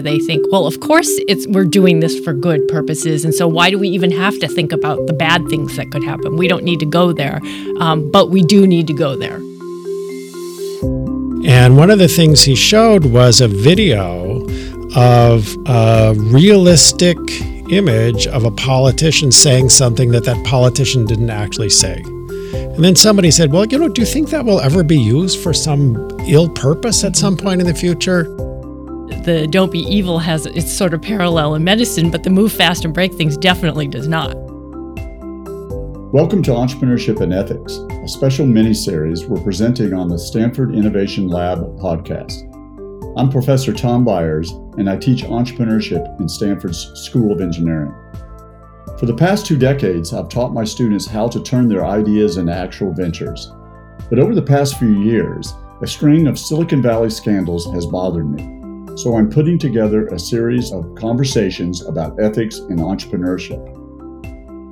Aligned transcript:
They 0.00 0.18
think, 0.18 0.46
well, 0.50 0.66
of 0.66 0.80
course 0.80 1.08
it's 1.28 1.46
we're 1.46 1.64
doing 1.64 2.00
this 2.00 2.18
for 2.20 2.32
good 2.32 2.66
purposes, 2.68 3.24
and 3.24 3.34
so 3.34 3.46
why 3.46 3.70
do 3.70 3.78
we 3.78 3.88
even 3.88 4.10
have 4.10 4.38
to 4.40 4.48
think 4.48 4.72
about 4.72 5.06
the 5.06 5.12
bad 5.12 5.46
things 5.48 5.76
that 5.76 5.90
could 5.90 6.04
happen? 6.04 6.36
We 6.36 6.48
don't 6.48 6.64
need 6.64 6.80
to 6.80 6.86
go 6.86 7.12
there, 7.12 7.40
um, 7.78 8.10
but 8.10 8.30
we 8.30 8.42
do 8.42 8.66
need 8.66 8.86
to 8.86 8.94
go 8.94 9.16
there. 9.16 9.40
And 11.46 11.76
one 11.76 11.90
of 11.90 11.98
the 11.98 12.08
things 12.08 12.42
he 12.42 12.54
showed 12.54 13.06
was 13.06 13.40
a 13.40 13.48
video 13.48 14.46
of 14.94 15.56
a 15.66 16.14
realistic 16.16 17.18
image 17.70 18.26
of 18.26 18.44
a 18.44 18.50
politician 18.50 19.30
saying 19.30 19.68
something 19.68 20.10
that 20.10 20.24
that 20.24 20.44
politician 20.44 21.06
didn't 21.06 21.30
actually 21.30 21.70
say. 21.70 22.02
And 22.52 22.84
then 22.84 22.96
somebody 22.96 23.30
said, 23.30 23.52
Well, 23.52 23.66
you 23.66 23.78
know, 23.78 23.88
do 23.88 24.00
you 24.00 24.06
think 24.06 24.30
that 24.30 24.44
will 24.44 24.60
ever 24.60 24.82
be 24.82 24.98
used 24.98 25.40
for 25.40 25.52
some 25.52 26.10
ill 26.26 26.48
purpose 26.48 27.04
at 27.04 27.16
some 27.16 27.36
point 27.36 27.60
in 27.60 27.66
the 27.66 27.74
future? 27.74 28.24
The 29.10 29.46
don't 29.50 29.70
be 29.70 29.80
evil 29.80 30.18
has 30.18 30.46
its 30.46 30.72
sort 30.72 30.94
of 30.94 31.02
parallel 31.02 31.54
in 31.54 31.62
medicine, 31.62 32.10
but 32.10 32.22
the 32.22 32.30
move 32.30 32.52
fast 32.52 32.86
and 32.86 32.94
break 32.94 33.12
things 33.12 33.36
definitely 33.36 33.86
does 33.86 34.08
not. 34.08 34.34
Welcome 36.12 36.42
to 36.44 36.52
Entrepreneurship 36.52 37.20
and 37.20 37.34
Ethics, 37.34 37.76
a 38.02 38.08
special 38.08 38.46
mini 38.46 38.72
series 38.72 39.26
we're 39.26 39.42
presenting 39.42 39.92
on 39.92 40.08
the 40.08 40.18
Stanford 40.18 40.74
Innovation 40.74 41.28
Lab 41.28 41.58
podcast. 41.78 42.46
I'm 43.18 43.28
Professor 43.28 43.74
Tom 43.74 44.04
Byers, 44.04 44.52
and 44.78 44.88
I 44.88 44.96
teach 44.96 45.24
entrepreneurship 45.24 46.18
in 46.18 46.28
Stanford's 46.28 46.90
School 46.94 47.30
of 47.30 47.42
Engineering. 47.42 47.92
For 48.98 49.06
the 49.06 49.14
past 49.14 49.44
two 49.44 49.58
decades, 49.58 50.14
I've 50.14 50.28
taught 50.28 50.54
my 50.54 50.64
students 50.64 51.06
how 51.06 51.28
to 51.28 51.42
turn 51.42 51.68
their 51.68 51.84
ideas 51.84 52.38
into 52.38 52.54
actual 52.54 52.92
ventures. 52.94 53.52
But 54.08 54.18
over 54.18 54.34
the 54.34 54.40
past 54.40 54.78
few 54.78 55.02
years, 55.02 55.52
a 55.82 55.86
string 55.86 56.26
of 56.26 56.38
Silicon 56.38 56.80
Valley 56.80 57.10
scandals 57.10 57.70
has 57.72 57.86
bothered 57.86 58.30
me. 58.30 58.59
So 58.96 59.16
I'm 59.16 59.30
putting 59.30 59.58
together 59.58 60.06
a 60.08 60.18
series 60.18 60.72
of 60.72 60.94
conversations 60.94 61.84
about 61.86 62.20
ethics 62.20 62.58
in 62.58 62.76
entrepreneurship. 62.76 63.62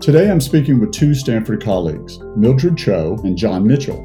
Today 0.01 0.31
I'm 0.31 0.41
speaking 0.41 0.81
with 0.81 0.93
two 0.93 1.15
Stanford 1.15 1.63
colleagues, 1.63 2.19
Mildred 2.37 2.77
Cho 2.77 3.19
and 3.25 3.37
John 3.37 3.67
Mitchell. 3.67 4.05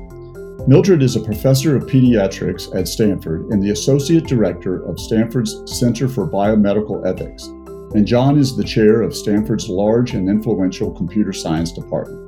Mildred 0.67 1.03
is 1.03 1.15
a 1.15 1.21
professor 1.21 1.75
of 1.75 1.83
pediatrics 1.83 2.73
at 2.75 2.87
Stanford 2.87 3.47
and 3.51 3.61
the 3.61 3.71
associate 3.71 4.25
director 4.25 4.83
of 4.85 4.99
Stanford's 4.99 5.61
Center 5.65 6.07
for 6.07 6.29
Biomedical 6.29 7.05
Ethics 7.05 7.49
and 7.93 8.07
John 8.07 8.37
is 8.37 8.55
the 8.55 8.63
chair 8.63 9.01
of 9.01 9.15
Stanford's 9.15 9.69
large 9.69 10.13
and 10.13 10.27
influential 10.27 10.91
computer 10.91 11.31
science 11.31 11.71
department. 11.71 12.19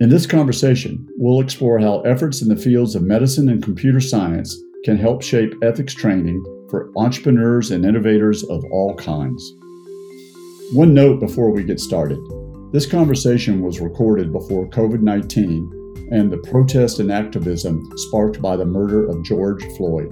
In 0.00 0.10
this 0.10 0.26
conversation, 0.26 1.08
we'll 1.16 1.40
explore 1.40 1.78
how 1.78 2.00
efforts 2.02 2.42
in 2.42 2.48
the 2.48 2.56
fields 2.56 2.94
of 2.94 3.02
medicine 3.02 3.48
and 3.48 3.62
computer 3.62 4.00
science 4.00 4.54
can 4.86 4.96
help 4.96 5.20
shape 5.20 5.52
ethics 5.62 5.92
training 5.92 6.40
for 6.70 6.92
entrepreneurs 6.96 7.72
and 7.72 7.84
innovators 7.84 8.44
of 8.44 8.64
all 8.70 8.94
kinds. 8.94 9.52
One 10.74 10.94
note 10.94 11.18
before 11.18 11.50
we 11.50 11.64
get 11.64 11.80
started 11.80 12.20
this 12.72 12.86
conversation 12.86 13.62
was 13.62 13.80
recorded 13.80 14.32
before 14.32 14.68
COVID 14.68 15.00
19 15.00 16.08
and 16.12 16.30
the 16.30 16.36
protest 16.38 17.00
and 17.00 17.10
activism 17.10 17.90
sparked 17.96 18.40
by 18.40 18.56
the 18.56 18.64
murder 18.64 19.08
of 19.08 19.24
George 19.24 19.64
Floyd. 19.76 20.08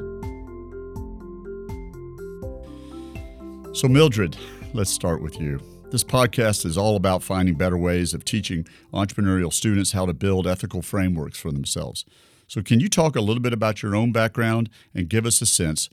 So, 3.76 3.86
Mildred, 3.86 4.36
let's 4.72 4.90
start 4.90 5.22
with 5.22 5.40
you. 5.40 5.60
This 5.92 6.02
podcast 6.02 6.66
is 6.66 6.76
all 6.76 6.96
about 6.96 7.22
finding 7.22 7.54
better 7.54 7.78
ways 7.78 8.12
of 8.12 8.24
teaching 8.24 8.66
entrepreneurial 8.92 9.52
students 9.52 9.92
how 9.92 10.06
to 10.06 10.14
build 10.14 10.48
ethical 10.48 10.82
frameworks 10.82 11.38
for 11.38 11.52
themselves. 11.52 12.04
So, 12.54 12.62
can 12.62 12.78
you 12.78 12.88
talk 12.88 13.16
a 13.16 13.20
little 13.20 13.42
bit 13.42 13.52
about 13.52 13.82
your 13.82 13.96
own 13.96 14.12
background 14.12 14.70
and 14.94 15.08
give 15.08 15.26
us 15.26 15.42
a 15.42 15.46
sense 15.46 15.90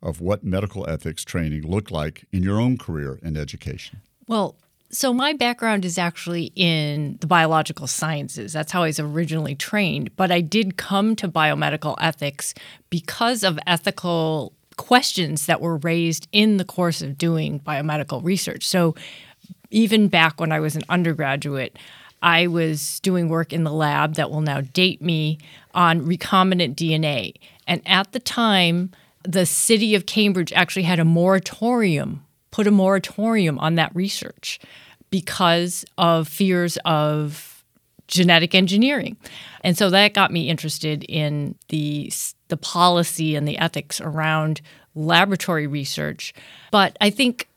of 0.00 0.20
what 0.20 0.44
medical 0.44 0.88
ethics 0.88 1.24
training 1.24 1.62
looked 1.62 1.90
like 1.90 2.24
in 2.30 2.44
your 2.44 2.60
own 2.60 2.78
career 2.78 3.18
in 3.20 3.36
education? 3.36 4.00
Well, 4.28 4.54
so 4.90 5.12
my 5.12 5.32
background 5.32 5.84
is 5.84 5.98
actually 5.98 6.52
in 6.54 7.18
the 7.20 7.26
biological 7.26 7.88
sciences. 7.88 8.52
That's 8.52 8.70
how 8.70 8.84
I 8.84 8.86
was 8.86 9.00
originally 9.00 9.56
trained. 9.56 10.14
But 10.14 10.30
I 10.30 10.40
did 10.40 10.76
come 10.76 11.16
to 11.16 11.26
biomedical 11.26 11.96
ethics 12.00 12.54
because 12.90 13.42
of 13.42 13.58
ethical 13.66 14.52
questions 14.76 15.46
that 15.46 15.60
were 15.60 15.78
raised 15.78 16.28
in 16.30 16.58
the 16.58 16.64
course 16.64 17.02
of 17.02 17.18
doing 17.18 17.58
biomedical 17.58 18.22
research. 18.22 18.68
So, 18.68 18.94
even 19.72 20.06
back 20.06 20.38
when 20.38 20.52
I 20.52 20.60
was 20.60 20.76
an 20.76 20.84
undergraduate, 20.88 21.76
I 22.22 22.46
was 22.46 23.00
doing 23.00 23.28
work 23.28 23.52
in 23.52 23.64
the 23.64 23.72
lab 23.72 24.14
that 24.14 24.30
will 24.30 24.42
now 24.42 24.60
date 24.60 25.02
me 25.02 25.38
on 25.74 26.06
recombinant 26.06 26.74
DNA. 26.74 27.34
And 27.66 27.82
at 27.86 28.12
the 28.12 28.20
time, 28.20 28.90
the 29.22 29.46
city 29.46 29.94
of 29.94 30.06
Cambridge 30.06 30.52
actually 30.52 30.82
had 30.82 31.00
a 31.00 31.04
moratorium, 31.04 32.24
put 32.50 32.66
a 32.66 32.70
moratorium 32.70 33.58
on 33.58 33.74
that 33.76 33.94
research 33.94 34.60
because 35.10 35.84
of 35.96 36.28
fears 36.28 36.78
of 36.84 37.64
genetic 38.06 38.54
engineering. 38.54 39.16
And 39.62 39.76
so 39.78 39.90
that 39.90 40.14
got 40.14 40.30
me 40.30 40.48
interested 40.48 41.04
in 41.04 41.56
the 41.68 42.12
the 42.48 42.56
policy 42.56 43.34
and 43.34 43.48
the 43.48 43.58
ethics 43.58 44.00
around 44.00 44.60
laboratory 44.94 45.66
research. 45.66 46.34
But 46.70 46.96
I 47.00 47.10
think 47.10 47.48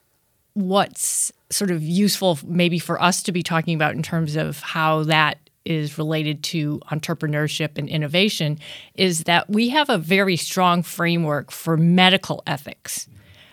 what's 0.53 1.31
sort 1.49 1.69
of 1.69 1.83
useful 1.83 2.39
maybe 2.45 2.79
for 2.79 3.01
us 3.01 3.21
to 3.23 3.31
be 3.31 3.43
talking 3.43 3.75
about 3.75 3.93
in 3.93 4.01
terms 4.01 4.35
of 4.35 4.59
how 4.59 5.03
that 5.03 5.37
is 5.67 5.97
related 5.97 6.43
to 6.43 6.79
entrepreneurship 6.91 7.77
and 7.77 7.89
innovation 7.89 8.57
is 8.95 9.23
that 9.23 9.49
we 9.49 9.69
have 9.69 9.89
a 9.89 9.97
very 9.97 10.35
strong 10.35 10.83
framework 10.83 11.51
for 11.51 11.77
medical 11.77 12.41
ethics. 12.47 13.07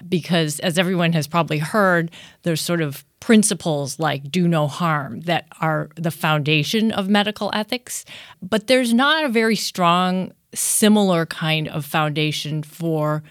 Because 0.07 0.61
as 0.61 0.79
everyone 0.79 1.15
has 1.15 1.27
probably 1.27 1.59
heard 1.59 2.11
there's 2.43 2.61
sort 2.61 2.83
of 2.83 3.05
principles 3.21 3.99
like 3.99 4.31
do 4.31 4.47
no 4.47 4.67
harm 4.67 5.21
that 5.21 5.47
are 5.61 5.89
the 5.97 6.11
foundation 6.11 6.93
of 6.93 7.09
medical 7.09 7.51
ethics. 7.55 8.05
But 8.43 8.67
there's 8.67 8.93
not 8.93 9.25
a 9.25 9.31
very 9.31 9.57
strong 9.57 10.33
similar 10.55 11.27
kind 11.27 11.69
of 11.69 11.85
foundation 11.87 12.63
for 12.63 13.23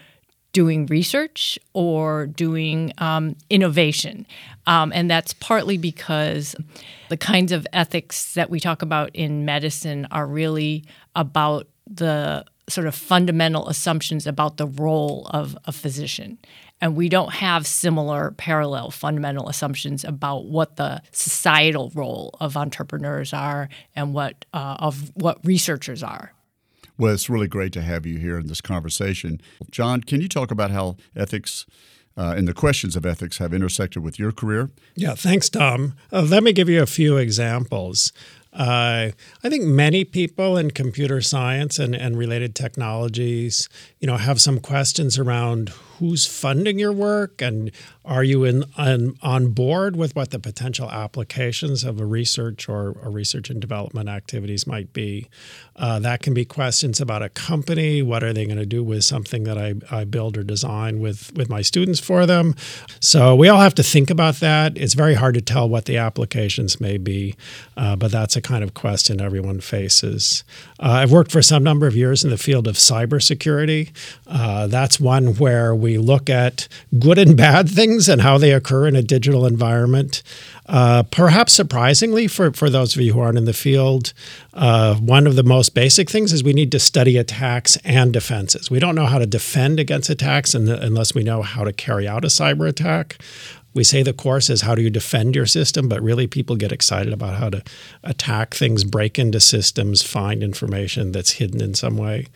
doing 0.54 0.86
research 0.86 1.58
or 1.74 2.26
doing 2.28 2.92
um, 2.98 3.36
innovation. 3.50 4.24
Um, 4.66 4.92
and 4.94 5.10
that's 5.10 5.34
partly 5.34 5.76
because 5.76 6.56
the 7.10 7.16
kinds 7.18 7.52
of 7.52 7.66
ethics 7.74 8.32
that 8.34 8.48
we 8.48 8.60
talk 8.60 8.80
about 8.80 9.10
in 9.14 9.44
medicine 9.44 10.06
are 10.10 10.26
really 10.26 10.84
about 11.14 11.68
the 11.86 12.44
sort 12.68 12.86
of 12.86 12.94
fundamental 12.94 13.68
assumptions 13.68 14.26
about 14.26 14.56
the 14.56 14.66
role 14.66 15.26
of 15.30 15.58
a 15.66 15.72
physician. 15.72 16.38
And 16.80 16.96
we 16.96 17.08
don't 17.08 17.32
have 17.32 17.66
similar 17.66 18.30
parallel 18.32 18.90
fundamental 18.90 19.48
assumptions 19.48 20.04
about 20.04 20.46
what 20.46 20.76
the 20.76 21.02
societal 21.10 21.90
role 21.94 22.36
of 22.40 22.56
entrepreneurs 22.56 23.32
are 23.32 23.68
and 23.96 24.14
what 24.14 24.44
uh, 24.54 24.76
of 24.78 25.10
what 25.16 25.44
researchers 25.44 26.02
are. 26.02 26.32
Well, 26.96 27.12
it's 27.12 27.28
really 27.28 27.48
great 27.48 27.72
to 27.72 27.82
have 27.82 28.06
you 28.06 28.18
here 28.18 28.38
in 28.38 28.46
this 28.46 28.60
conversation. 28.60 29.40
John, 29.70 30.02
can 30.02 30.20
you 30.20 30.28
talk 30.28 30.50
about 30.50 30.70
how 30.70 30.96
ethics 31.16 31.66
uh, 32.16 32.34
and 32.36 32.46
the 32.46 32.54
questions 32.54 32.94
of 32.94 33.04
ethics 33.04 33.38
have 33.38 33.52
intersected 33.52 34.02
with 34.02 34.18
your 34.18 34.32
career? 34.32 34.70
Yeah, 34.94 35.14
thanks, 35.14 35.48
Tom. 35.48 35.94
Uh, 36.12 36.22
let 36.22 36.42
me 36.44 36.52
give 36.52 36.68
you 36.68 36.80
a 36.80 36.86
few 36.86 37.16
examples. 37.16 38.12
Uh, 38.52 39.10
I 39.42 39.48
think 39.48 39.64
many 39.64 40.04
people 40.04 40.56
in 40.56 40.70
computer 40.70 41.20
science 41.20 41.80
and, 41.80 41.94
and 41.94 42.16
related 42.16 42.54
technologies, 42.54 43.68
you 43.98 44.06
know, 44.06 44.16
have 44.16 44.40
some 44.40 44.60
questions 44.60 45.18
around 45.18 45.72
who's 45.98 46.26
funding 46.26 46.78
your 46.78 46.92
work 46.92 47.40
and 47.40 47.70
are 48.04 48.22
you 48.22 48.44
in 48.44 48.64
on, 48.76 49.16
on 49.22 49.48
board 49.48 49.96
with 49.96 50.14
what 50.14 50.30
the 50.30 50.38
potential 50.38 50.90
applications 50.90 51.84
of 51.84 52.00
a 52.00 52.06
research 52.06 52.68
or, 52.68 52.96
a 53.02 53.08
research 53.08 53.48
and 53.48 53.60
development 53.60 54.08
activities 54.08 54.66
might 54.66 54.92
be. 54.92 55.28
Uh, 55.76 55.98
that 55.98 56.22
can 56.22 56.34
be 56.34 56.44
questions 56.44 57.00
about 57.00 57.22
a 57.22 57.28
company. 57.28 58.02
What 58.02 58.22
are 58.22 58.32
they 58.32 58.44
going 58.44 58.58
to 58.58 58.66
do 58.66 58.84
with 58.84 59.04
something 59.04 59.44
that 59.44 59.58
I, 59.58 59.74
I 59.90 60.04
build 60.04 60.36
or 60.36 60.42
design 60.42 61.00
with, 61.00 61.32
with 61.34 61.48
my 61.48 61.62
students 61.62 61.98
for 61.98 62.26
them? 62.26 62.54
So 63.00 63.34
we 63.34 63.48
all 63.48 63.60
have 63.60 63.74
to 63.76 63.82
think 63.82 64.10
about 64.10 64.36
that. 64.36 64.76
It's 64.76 64.94
very 64.94 65.14
hard 65.14 65.34
to 65.34 65.40
tell 65.40 65.68
what 65.68 65.86
the 65.86 65.96
applications 65.96 66.80
may 66.80 66.98
be, 66.98 67.34
uh, 67.76 67.96
but 67.96 68.12
that's 68.12 68.36
a 68.36 68.42
kind 68.42 68.62
of 68.62 68.74
question 68.74 69.20
everyone 69.20 69.60
faces. 69.60 70.44
Uh, 70.78 70.92
I've 70.92 71.12
worked 71.12 71.32
for 71.32 71.42
some 71.42 71.64
number 71.64 71.86
of 71.86 71.96
years 71.96 72.22
in 72.22 72.30
the 72.30 72.38
field 72.38 72.68
of 72.68 72.76
cybersecurity. 72.76 73.90
Uh, 74.26 74.66
that's 74.66 75.00
one 75.00 75.34
where 75.36 75.74
we 75.84 75.98
look 75.98 76.28
at 76.28 76.66
good 76.98 77.18
and 77.18 77.36
bad 77.46 77.68
things 77.68 78.08
and 78.08 78.22
how 78.22 78.38
they 78.38 78.52
occur 78.52 78.88
in 78.88 78.96
a 78.96 79.02
digital 79.02 79.46
environment. 79.46 80.22
Uh, 80.66 81.02
perhaps 81.02 81.52
surprisingly, 81.52 82.26
for, 82.26 82.50
for 82.52 82.70
those 82.70 82.96
of 82.96 83.02
you 83.02 83.12
who 83.12 83.20
aren't 83.20 83.36
in 83.36 83.44
the 83.44 83.52
field, 83.52 84.14
uh, 84.54 84.94
one 84.94 85.26
of 85.26 85.36
the 85.36 85.42
most 85.42 85.74
basic 85.74 86.08
things 86.08 86.32
is 86.32 86.42
we 86.42 86.54
need 86.54 86.72
to 86.72 86.78
study 86.78 87.18
attacks 87.18 87.76
and 87.84 88.12
defenses. 88.12 88.70
We 88.70 88.78
don't 88.78 88.94
know 88.94 89.06
how 89.06 89.18
to 89.18 89.26
defend 89.26 89.78
against 89.78 90.08
attacks 90.08 90.54
unless 90.54 91.14
we 91.14 91.22
know 91.22 91.42
how 91.42 91.64
to 91.64 91.72
carry 91.72 92.08
out 92.08 92.24
a 92.24 92.28
cyber 92.28 92.66
attack. 92.66 93.18
We 93.74 93.84
say 93.84 94.02
the 94.02 94.12
course 94.12 94.48
is 94.48 94.62
how 94.62 94.74
do 94.74 94.82
you 94.82 94.90
defend 94.90 95.34
your 95.34 95.46
system, 95.46 95.88
but 95.88 96.00
really 96.00 96.26
people 96.26 96.56
get 96.56 96.72
excited 96.72 97.12
about 97.12 97.34
how 97.34 97.50
to 97.50 97.62
attack 98.04 98.54
things, 98.54 98.84
break 98.84 99.18
into 99.18 99.40
systems, 99.40 100.02
find 100.02 100.42
information 100.42 101.10
that's 101.12 101.32
hidden 101.32 101.60
in 101.60 101.74
some 101.74 101.96
way. 101.96 102.28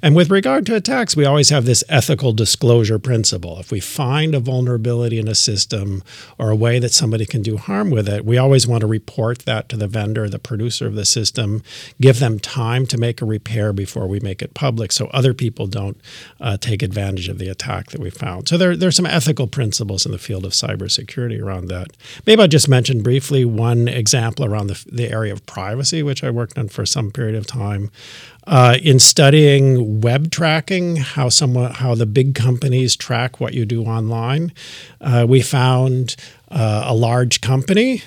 And 0.00 0.16
with 0.16 0.30
regard 0.30 0.64
to 0.66 0.74
attacks, 0.74 1.14
we 1.14 1.26
always 1.26 1.50
have 1.50 1.66
this 1.66 1.84
ethical 1.88 2.32
disclosure 2.32 2.98
principle. 2.98 3.60
If 3.60 3.70
we 3.70 3.80
find 3.80 4.34
a 4.34 4.40
vulnerability 4.40 5.18
in 5.18 5.28
a 5.28 5.34
system 5.34 6.02
or 6.38 6.50
a 6.50 6.56
way 6.56 6.78
that 6.78 6.92
somebody 6.92 7.26
can 7.26 7.42
do 7.42 7.58
harm 7.58 7.90
with 7.90 8.08
it, 8.08 8.24
we 8.24 8.38
always 8.38 8.66
want 8.66 8.80
to 8.80 8.86
report 8.86 9.40
that 9.40 9.68
to 9.68 9.76
the 9.76 9.88
vendor, 9.88 10.28
the 10.28 10.38
producer 10.38 10.86
of 10.86 10.94
the 10.94 11.04
system, 11.04 11.62
give 12.00 12.20
them 12.20 12.38
time 12.38 12.86
to 12.86 12.96
make 12.96 13.20
a 13.20 13.26
repair 13.26 13.72
before 13.74 14.06
we 14.06 14.18
make 14.20 14.40
it 14.40 14.54
public 14.54 14.92
so 14.92 15.06
other 15.08 15.34
people 15.34 15.66
don't 15.66 16.00
uh, 16.40 16.56
take 16.56 16.82
advantage 16.82 17.28
of 17.28 17.38
the 17.38 17.48
attack 17.48 17.90
that 17.90 18.00
we 18.00 18.08
found. 18.08 18.48
So 18.48 18.56
there, 18.56 18.76
there's 18.76 18.96
some 18.96 19.06
ethical 19.06 19.46
principles 19.46 20.06
in 20.06 20.12
the 20.12 20.18
field 20.18 20.46
of 20.46 20.54
cybersecurity 20.86 21.40
around 21.40 21.68
that. 21.68 21.88
Maybe 22.26 22.42
I'll 22.42 22.48
just 22.48 22.68
mention 22.68 23.02
briefly 23.02 23.44
one 23.44 23.88
example 23.88 24.44
around 24.44 24.68
the, 24.68 24.84
the 24.90 25.10
area 25.10 25.32
of 25.32 25.44
privacy, 25.46 26.02
which 26.02 26.22
I 26.24 26.30
worked 26.30 26.58
on 26.58 26.68
for 26.68 26.86
some 26.86 27.10
period 27.10 27.34
of 27.34 27.46
time. 27.46 27.90
Uh, 28.46 28.76
in 28.80 28.98
studying 28.98 30.00
web 30.00 30.30
tracking, 30.30 30.96
how 30.96 31.28
someone, 31.28 31.72
how 31.72 31.94
the 31.94 32.06
big 32.06 32.34
companies 32.34 32.94
track 32.94 33.40
what 33.40 33.54
you 33.54 33.66
do 33.66 33.84
online, 33.84 34.52
uh, 35.00 35.26
we 35.28 35.42
found 35.42 36.14
uh, 36.50 36.84
a 36.86 36.94
large 36.94 37.40
company 37.40 38.02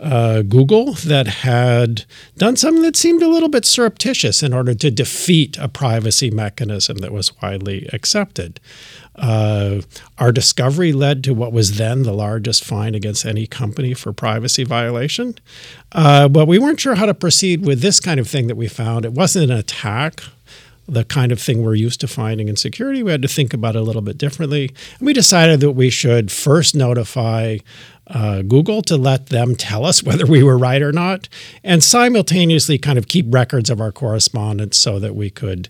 uh, 0.00 0.42
Google 0.42 0.94
that 0.94 1.26
had 1.26 2.04
done 2.36 2.56
something 2.56 2.82
that 2.82 2.96
seemed 2.96 3.22
a 3.22 3.28
little 3.28 3.50
bit 3.50 3.66
surreptitious 3.66 4.42
in 4.42 4.52
order 4.52 4.74
to 4.74 4.90
defeat 4.90 5.58
a 5.58 5.68
privacy 5.68 6.30
mechanism 6.30 6.98
that 6.98 7.12
was 7.12 7.38
widely 7.40 7.88
accepted. 7.92 8.60
Uh, 9.16 9.80
our 10.18 10.32
discovery 10.32 10.92
led 10.92 11.22
to 11.24 11.34
what 11.34 11.52
was 11.52 11.76
then 11.76 12.04
the 12.04 12.12
largest 12.12 12.64
fine 12.64 12.94
against 12.94 13.26
any 13.26 13.46
company 13.46 13.92
for 13.92 14.12
privacy 14.12 14.64
violation. 14.64 15.34
Uh, 15.92 16.28
but 16.28 16.46
we 16.46 16.58
weren't 16.58 16.80
sure 16.80 16.94
how 16.94 17.06
to 17.06 17.14
proceed 17.14 17.66
with 17.66 17.80
this 17.80 18.00
kind 18.00 18.18
of 18.20 18.28
thing 18.28 18.46
that 18.46 18.56
we 18.56 18.68
found. 18.68 19.04
It 19.04 19.12
wasn't 19.12 19.50
an 19.50 19.56
attack 19.56 20.22
the 20.90 21.04
kind 21.04 21.30
of 21.30 21.40
thing 21.40 21.62
we're 21.62 21.74
used 21.74 22.00
to 22.00 22.08
finding 22.08 22.48
in 22.48 22.56
security. 22.56 23.02
We 23.02 23.12
had 23.12 23.22
to 23.22 23.28
think 23.28 23.54
about 23.54 23.76
it 23.76 23.78
a 23.78 23.82
little 23.82 24.02
bit 24.02 24.18
differently. 24.18 24.74
And 24.98 25.06
we 25.06 25.12
decided 25.12 25.60
that 25.60 25.72
we 25.72 25.88
should 25.88 26.32
first 26.32 26.74
notify 26.74 27.58
uh, 28.10 28.42
Google 28.42 28.82
to 28.82 28.96
let 28.96 29.26
them 29.26 29.54
tell 29.54 29.86
us 29.86 30.02
whether 30.04 30.26
we 30.26 30.42
were 30.42 30.58
right 30.58 30.82
or 30.82 30.92
not, 30.92 31.28
and 31.64 31.82
simultaneously 31.82 32.78
kind 32.78 32.98
of 32.98 33.08
keep 33.08 33.26
records 33.28 33.70
of 33.70 33.80
our 33.80 33.92
correspondence 33.92 34.76
so 34.76 34.98
that 34.98 35.14
we 35.14 35.30
could 35.30 35.68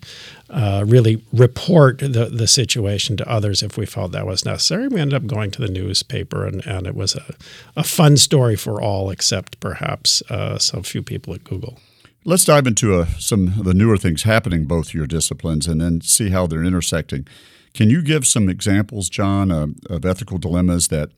uh, 0.49 0.83
really 0.85 1.23
report 1.31 1.99
the, 1.99 2.29
the 2.31 2.47
situation 2.47 3.15
to 3.15 3.29
others 3.29 3.63
if 3.63 3.77
we 3.77 3.85
felt 3.85 4.11
that 4.11 4.25
was 4.25 4.43
necessary. 4.43 4.87
We 4.87 4.99
ended 4.99 5.15
up 5.15 5.27
going 5.27 5.51
to 5.51 5.61
the 5.61 5.71
newspaper, 5.71 6.45
and, 6.45 6.65
and 6.65 6.87
it 6.87 6.95
was 6.95 7.15
a, 7.15 7.35
a 7.77 7.83
fun 7.83 8.17
story 8.17 8.55
for 8.55 8.81
all 8.81 9.09
except 9.09 9.59
perhaps 9.59 10.21
uh, 10.29 10.57
some 10.57 10.83
few 10.83 11.01
people 11.03 11.33
at 11.33 11.43
Google. 11.43 11.79
Let's 12.23 12.45
dive 12.45 12.67
into 12.67 12.93
uh, 12.93 13.05
some 13.17 13.47
of 13.47 13.63
the 13.63 13.73
newer 13.73 13.97
things 13.97 14.23
happening 14.23 14.65
both 14.65 14.93
your 14.93 15.07
disciplines 15.07 15.67
and 15.67 15.81
then 15.81 16.01
see 16.01 16.29
how 16.29 16.45
they're 16.45 16.63
intersecting. 16.63 17.25
Can 17.73 17.89
you 17.89 18.03
give 18.03 18.27
some 18.27 18.49
examples, 18.49 19.09
John, 19.09 19.51
uh, 19.51 19.67
of 19.89 20.05
ethical 20.05 20.37
dilemmas 20.37 20.89
that 20.89 21.09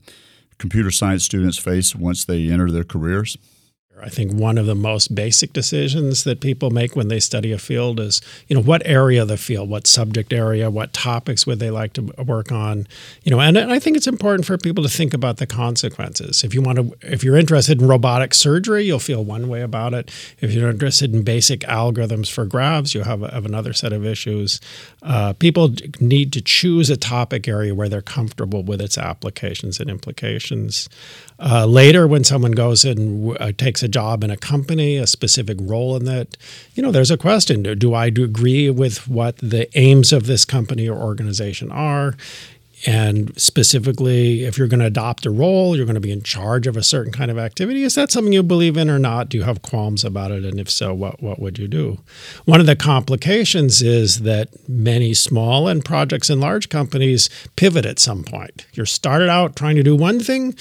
computer 0.58 0.90
science 0.90 1.24
students 1.24 1.58
face 1.58 1.94
once 1.94 2.24
they 2.24 2.48
enter 2.48 2.70
their 2.70 2.84
careers? 2.84 3.36
I 4.02 4.08
think 4.08 4.32
one 4.32 4.58
of 4.58 4.66
the 4.66 4.74
most 4.74 5.14
basic 5.14 5.52
decisions 5.52 6.24
that 6.24 6.40
people 6.40 6.70
make 6.70 6.96
when 6.96 7.08
they 7.08 7.20
study 7.20 7.52
a 7.52 7.58
field 7.58 8.00
is, 8.00 8.20
you 8.48 8.56
know, 8.56 8.62
what 8.62 8.82
area 8.84 9.22
of 9.22 9.28
the 9.28 9.36
field, 9.36 9.70
what 9.70 9.86
subject 9.86 10.32
area, 10.32 10.68
what 10.70 10.92
topics 10.92 11.46
would 11.46 11.60
they 11.60 11.70
like 11.70 11.92
to 11.94 12.02
work 12.26 12.50
on, 12.50 12.86
you 13.22 13.30
know, 13.30 13.40
and, 13.40 13.56
and 13.56 13.72
I 13.72 13.78
think 13.78 13.96
it's 13.96 14.06
important 14.06 14.46
for 14.46 14.58
people 14.58 14.82
to 14.82 14.90
think 14.90 15.14
about 15.14 15.36
the 15.36 15.46
consequences. 15.46 16.42
If 16.42 16.54
you 16.54 16.60
want 16.60 16.78
to, 16.78 16.96
if 17.02 17.22
you're 17.22 17.36
interested 17.36 17.80
in 17.80 17.86
robotic 17.86 18.34
surgery, 18.34 18.84
you'll 18.84 18.98
feel 18.98 19.24
one 19.24 19.48
way 19.48 19.62
about 19.62 19.94
it. 19.94 20.10
If 20.40 20.52
you're 20.52 20.70
interested 20.70 21.14
in 21.14 21.22
basic 21.22 21.60
algorithms 21.60 22.30
for 22.30 22.44
graphs, 22.46 22.94
you 22.94 23.02
have, 23.02 23.20
have 23.20 23.46
another 23.46 23.72
set 23.72 23.92
of 23.92 24.04
issues. 24.04 24.60
Uh, 25.02 25.34
people 25.34 25.74
need 26.00 26.32
to 26.32 26.40
choose 26.40 26.90
a 26.90 26.96
topic 26.96 27.46
area 27.46 27.74
where 27.74 27.88
they're 27.88 28.02
comfortable 28.02 28.64
with 28.64 28.80
its 28.80 28.98
applications 28.98 29.78
and 29.78 29.88
implications. 29.88 30.88
Uh, 31.38 31.64
later, 31.66 32.06
when 32.06 32.24
someone 32.24 32.52
goes 32.52 32.84
and 32.84 33.36
uh, 33.40 33.52
takes 33.52 33.82
a 33.84 33.88
job 33.88 34.24
in 34.24 34.30
a 34.30 34.36
company, 34.36 34.96
a 34.96 35.06
specific 35.06 35.58
role 35.60 35.96
in 35.96 36.04
that, 36.06 36.36
you 36.74 36.82
know, 36.82 36.90
there's 36.90 37.10
a 37.10 37.16
question: 37.16 37.62
Do, 37.62 37.74
do 37.74 37.94
I 37.94 38.10
do 38.10 38.24
agree 38.24 38.70
with 38.70 39.06
what 39.08 39.36
the 39.38 39.68
aims 39.78 40.12
of 40.12 40.26
this 40.26 40.44
company 40.44 40.88
or 40.88 41.00
organization 41.00 41.70
are? 41.70 42.14
And 42.86 43.38
specifically, 43.40 44.44
if 44.44 44.58
you're 44.58 44.68
going 44.68 44.80
to 44.80 44.86
adopt 44.86 45.24
a 45.24 45.30
role, 45.30 45.74
you're 45.74 45.86
going 45.86 45.94
to 45.94 46.00
be 46.00 46.12
in 46.12 46.22
charge 46.22 46.66
of 46.66 46.76
a 46.76 46.82
certain 46.82 47.12
kind 47.12 47.30
of 47.30 47.38
activity. 47.38 47.82
Is 47.82 47.94
that 47.94 48.10
something 48.10 48.32
you 48.32 48.42
believe 48.42 48.76
in 48.76 48.90
or 48.90 48.98
not? 48.98 49.28
Do 49.28 49.38
you 49.38 49.44
have 49.44 49.62
qualms 49.62 50.04
about 50.04 50.30
it? 50.30 50.44
And 50.44 50.60
if 50.60 50.70
so, 50.70 50.92
what, 50.92 51.22
what 51.22 51.38
would 51.38 51.58
you 51.58 51.66
do? 51.66 52.00
One 52.44 52.60
of 52.60 52.66
the 52.66 52.76
complications 52.76 53.80
is 53.80 54.20
that 54.20 54.48
many 54.68 55.14
small 55.14 55.66
and 55.66 55.84
projects 55.84 56.28
in 56.28 56.40
large 56.40 56.68
companies 56.68 57.30
pivot 57.56 57.86
at 57.86 57.98
some 57.98 58.22
point. 58.22 58.66
You're 58.74 58.86
started 58.86 59.30
out 59.30 59.56
trying 59.56 59.76
to 59.76 59.82
do 59.82 59.96
one 59.96 60.20
thing, 60.20 60.54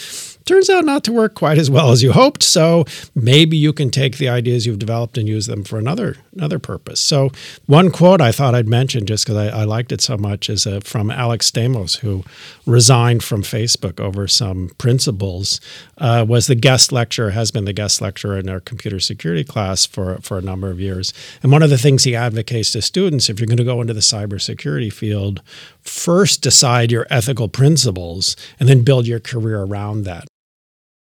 turns 0.45 0.69
out 0.69 0.86
not 0.86 1.04
to 1.06 1.12
work 1.12 1.36
quite 1.36 1.57
as 1.57 1.69
well 1.69 1.92
as 1.92 2.04
you 2.04 2.12
hoped. 2.12 2.44
So 2.44 2.86
maybe 3.16 3.57
you 3.57 3.74
can 3.74 3.90
take 3.90 4.18
the 4.18 4.30
ideas 4.30 4.66
you've 4.66 4.80
developed 4.80 5.18
and 5.18 5.28
use 5.28 5.48
them 5.48 5.63
for 5.63 5.78
another 5.80 6.18
another 6.34 6.60
purpose. 6.60 7.00
So 7.00 7.31
one 7.66 7.92
quote 7.92 8.22
I 8.22 8.31
thought 8.31 8.56
I'd 8.56 8.68
mention 8.68 9.06
just 9.06 9.25
because 9.25 9.38
I, 9.38 9.62
I, 9.62 9.63
liked 9.63 9.92
it 9.92 10.01
so 10.01 10.18
much 10.18 10.50
is 10.50 10.66
uh, 10.66 10.80
from 10.84 11.12
Alex 11.12 11.51
Stamos, 11.51 12.00
who 12.00 12.24
resigned 12.66 13.24
from 13.24 13.44
Facebook 13.44 14.00
over 14.00 14.28
some 14.28 14.72
principles. 14.78 15.62
Uh, 15.98 16.25
was 16.28 16.48
the 16.48 16.56
guest 16.56 16.92
lecturer 16.92 17.31
has 17.31 17.51
been 17.51 17.66
the 17.66 17.74
guest 17.74 18.01
lecturer 18.01 18.38
in 18.38 18.50
our 18.50 18.60
computer 18.60 19.00
security 19.00 19.44
class 19.44 19.86
for 19.86 20.18
for 20.22 20.38
a 20.38 20.42
number 20.42 20.69
of 20.69 20.80
years. 20.80 21.13
And 21.42 21.51
one 21.51 21.63
of 21.63 21.69
the 21.69 21.78
things 21.78 22.04
he 22.04 22.16
advocates 22.16 22.72
to 22.72 22.81
students, 22.81 23.30
if 23.30 23.39
you're 23.39 23.48
going 23.48 23.57
to 23.57 23.63
go 23.63 23.81
into 23.81 23.94
the 23.94 24.00
cybersecurity 24.00 24.92
field, 24.92 25.42
first 25.81 26.42
decide 26.42 26.92
your 26.92 27.07
ethical 27.10 27.48
principles 27.48 28.36
and 28.60 28.68
then 28.68 28.84
build 28.84 29.07
your 29.07 29.19
career 29.19 29.62
around 29.62 30.04
that. 30.04 30.28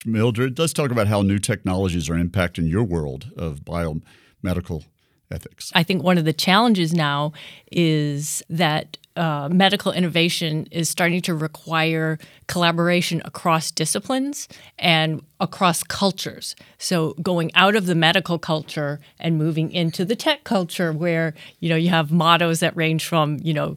Mildred, 0.07 0.59
let's 0.59 0.73
talk 0.73 0.91
about 0.91 1.09
how 1.09 1.23
new 1.23 1.39
technologies 1.39 2.09
are 2.09 2.15
impacting 2.15 2.69
your 2.71 2.85
world 2.85 3.31
of 3.37 3.61
biomedical 3.61 4.85
ethics. 5.31 5.71
I 5.75 5.83
think 5.83 6.03
one 6.03 6.19
of 6.19 6.25
the 6.25 6.33
challenges 6.33 6.93
now 6.93 7.33
is 7.71 8.43
that 8.49 8.97
uh, 9.17 9.49
medical 9.51 9.93
innovation 9.93 10.67
is 10.71 10.89
starting 10.89 11.21
to 11.21 11.35
require 11.35 12.19
collaboration 12.47 13.21
across 13.25 13.71
disciplines 13.71 14.49
and 14.79 15.23
across 15.41 15.83
cultures. 15.83 16.55
So 16.79 17.15
going 17.21 17.51
out 17.55 17.75
of 17.77 17.87
the 17.87 17.95
medical 17.95 18.39
culture 18.39 19.01
and 19.19 19.37
moving 19.37 19.73
into 19.73 20.05
the 20.05 20.17
tech 20.17 20.45
culture, 20.45 20.93
where 20.93 21.35
you 21.59 21.69
know 21.69 21.77
you 21.77 21.91
have 21.91 22.13
mottos 22.13 22.61
that 22.61 22.77
range 22.77 23.05
from 23.05 23.39
you 23.43 23.53
know 23.53 23.77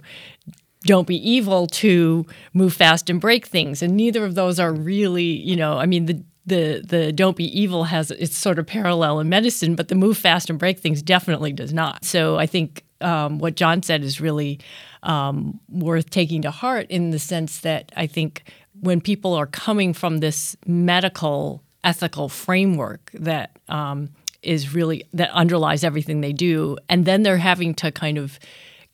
don't 0.86 1.08
be 1.08 1.30
evil 1.30 1.68
to 1.68 2.26
move 2.54 2.74
fast 2.74 3.10
and 3.10 3.20
break 3.20 3.46
things. 3.46 3.82
And 3.82 3.96
neither 3.96 4.26
of 4.26 4.36
those 4.36 4.60
are 4.60 4.74
really 4.74 5.24
you 5.24 5.56
know 5.56 5.78
i 5.78 5.86
mean 5.86 6.06
the 6.06 6.24
the 6.46 6.84
the 6.86 7.12
don't 7.12 7.38
be 7.38 7.46
evil 7.60 7.86
has 7.86 8.12
it's 8.12 8.38
sort 8.38 8.60
of 8.60 8.68
parallel 8.68 9.20
in 9.20 9.30
medicine 9.30 9.76
but 9.76 9.88
the 9.88 9.96
move 9.96 10.18
fast 10.18 10.50
and 10.50 10.60
break 10.60 10.80
things 10.80 11.02
definitely 11.02 11.54
does 11.54 11.74
not. 11.74 12.04
So 12.06 12.38
i 12.38 12.46
think 12.46 12.84
um, 13.02 13.40
what 13.40 13.56
john 13.56 13.84
said 13.84 14.04
is 14.04 14.22
really 14.22 14.60
um, 15.04 15.60
worth 15.70 16.10
taking 16.10 16.42
to 16.44 16.52
heart 16.52 16.88
in 16.90 17.12
the 17.12 17.20
sense 17.20 17.60
that 17.60 17.92
i 17.96 18.08
think 18.08 18.44
when 18.82 19.02
people 19.02 19.34
are 19.34 19.48
coming 19.48 19.94
from 19.94 20.18
this 20.18 20.56
medical 20.66 21.64
ethical 21.84 22.30
framework 22.30 23.12
that 23.14 23.58
um, 23.68 24.10
is 24.42 24.74
really 24.74 25.06
that 25.14 25.30
underlies 25.32 25.84
everything 25.84 26.22
they 26.22 26.34
do 26.34 26.78
and 26.90 27.06
then 27.06 27.24
they're 27.24 27.38
having 27.38 27.74
to 27.76 27.92
kind 27.92 28.18
of 28.18 28.40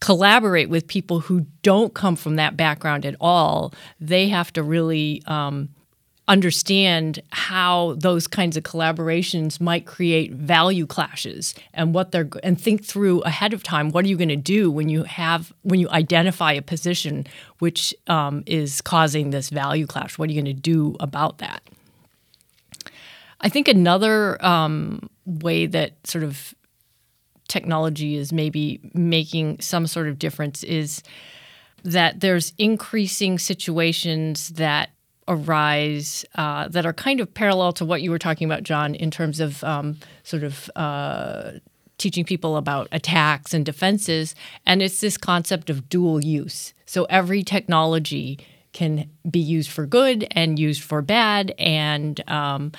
collaborate 0.02 0.70
with 0.70 0.88
people 0.88 1.20
who 1.20 1.46
don't 1.62 1.94
come 1.94 2.16
from 2.16 2.36
that 2.38 2.56
background 2.56 3.06
at 3.06 3.16
all, 3.20 3.74
they 4.00 4.30
have 4.30 4.52
to 4.54 4.64
really 4.64 5.22
um, 5.26 5.70
understand 6.30 7.20
how 7.32 7.96
those 7.98 8.28
kinds 8.28 8.56
of 8.56 8.64
collaborations 8.64 9.60
might 9.60 9.88
create 9.88 10.32
value 10.32 10.86
clashes 10.86 11.56
and 11.74 11.94
what 11.94 12.12
they're 12.12 12.30
and 12.44 12.62
think 12.62 12.86
through 12.86 13.20
ahead 13.22 13.52
of 13.52 13.64
time 13.64 13.90
what 13.90 14.06
are 14.06 14.08
you 14.08 14.16
going 14.16 14.30
to 14.30 14.36
do 14.36 14.70
when 14.70 14.90
you 14.90 15.04
have 15.04 15.52
when 15.64 15.80
you 15.80 15.90
identify 15.90 16.54
a 16.54 16.62
position 16.62 17.26
which 17.58 17.96
um, 18.06 18.44
is 18.46 18.80
causing 18.80 19.32
this 19.32 19.50
value 19.50 19.88
clash? 19.88 20.20
What 20.20 20.30
are 20.30 20.32
you 20.32 20.42
going 20.42 20.56
to 20.56 20.62
do 20.62 20.96
about 21.00 21.40
that? 21.40 21.64
I 23.42 23.50
think 23.50 23.68
another 23.68 24.44
um, 24.46 25.10
way 25.26 25.66
that 25.66 25.94
sort 26.06 26.24
of 26.24 26.54
technology 27.50 28.16
is 28.16 28.32
maybe 28.32 28.80
making 28.94 29.60
some 29.60 29.86
sort 29.86 30.08
of 30.08 30.18
difference 30.18 30.64
is 30.64 31.04
that 31.84 32.22
there's 32.22 32.54
increasing 32.58 33.38
situations 33.38 34.50
that 34.50 34.92
arise 35.28 36.26
uh, 36.36 36.68
that 36.70 36.86
are 36.86 36.94
kind 36.94 37.20
of 37.20 37.34
parallel 37.34 37.72
to 37.74 37.86
what 37.86 38.02
you 38.02 38.10
were 38.10 38.20
talking 38.20 38.46
about, 38.46 38.64
John, 38.64 38.96
in 38.96 39.12
terms 39.12 39.40
of 39.40 39.64
um, 39.64 39.98
sort 40.24 40.44
of 40.44 40.70
uh, 40.76 41.52
teaching 41.98 42.26
people 42.26 42.58
about 42.58 42.88
attacks 42.92 43.54
and 43.54 43.66
defenses. 43.66 44.34
And 44.66 44.82
it's 44.82 45.02
this 45.02 45.18
concept 45.18 45.70
of 45.70 45.88
dual 45.90 46.24
use. 46.24 46.74
So 46.86 47.04
every 47.06 47.44
technology 47.44 48.40
can 48.74 49.10
be 49.30 49.40
used 49.40 49.70
for 49.70 49.86
good 49.86 50.28
and 50.32 50.58
used 50.58 50.84
for 50.84 51.02
bad, 51.02 51.54
and 51.58 52.22
um, 52.30 52.72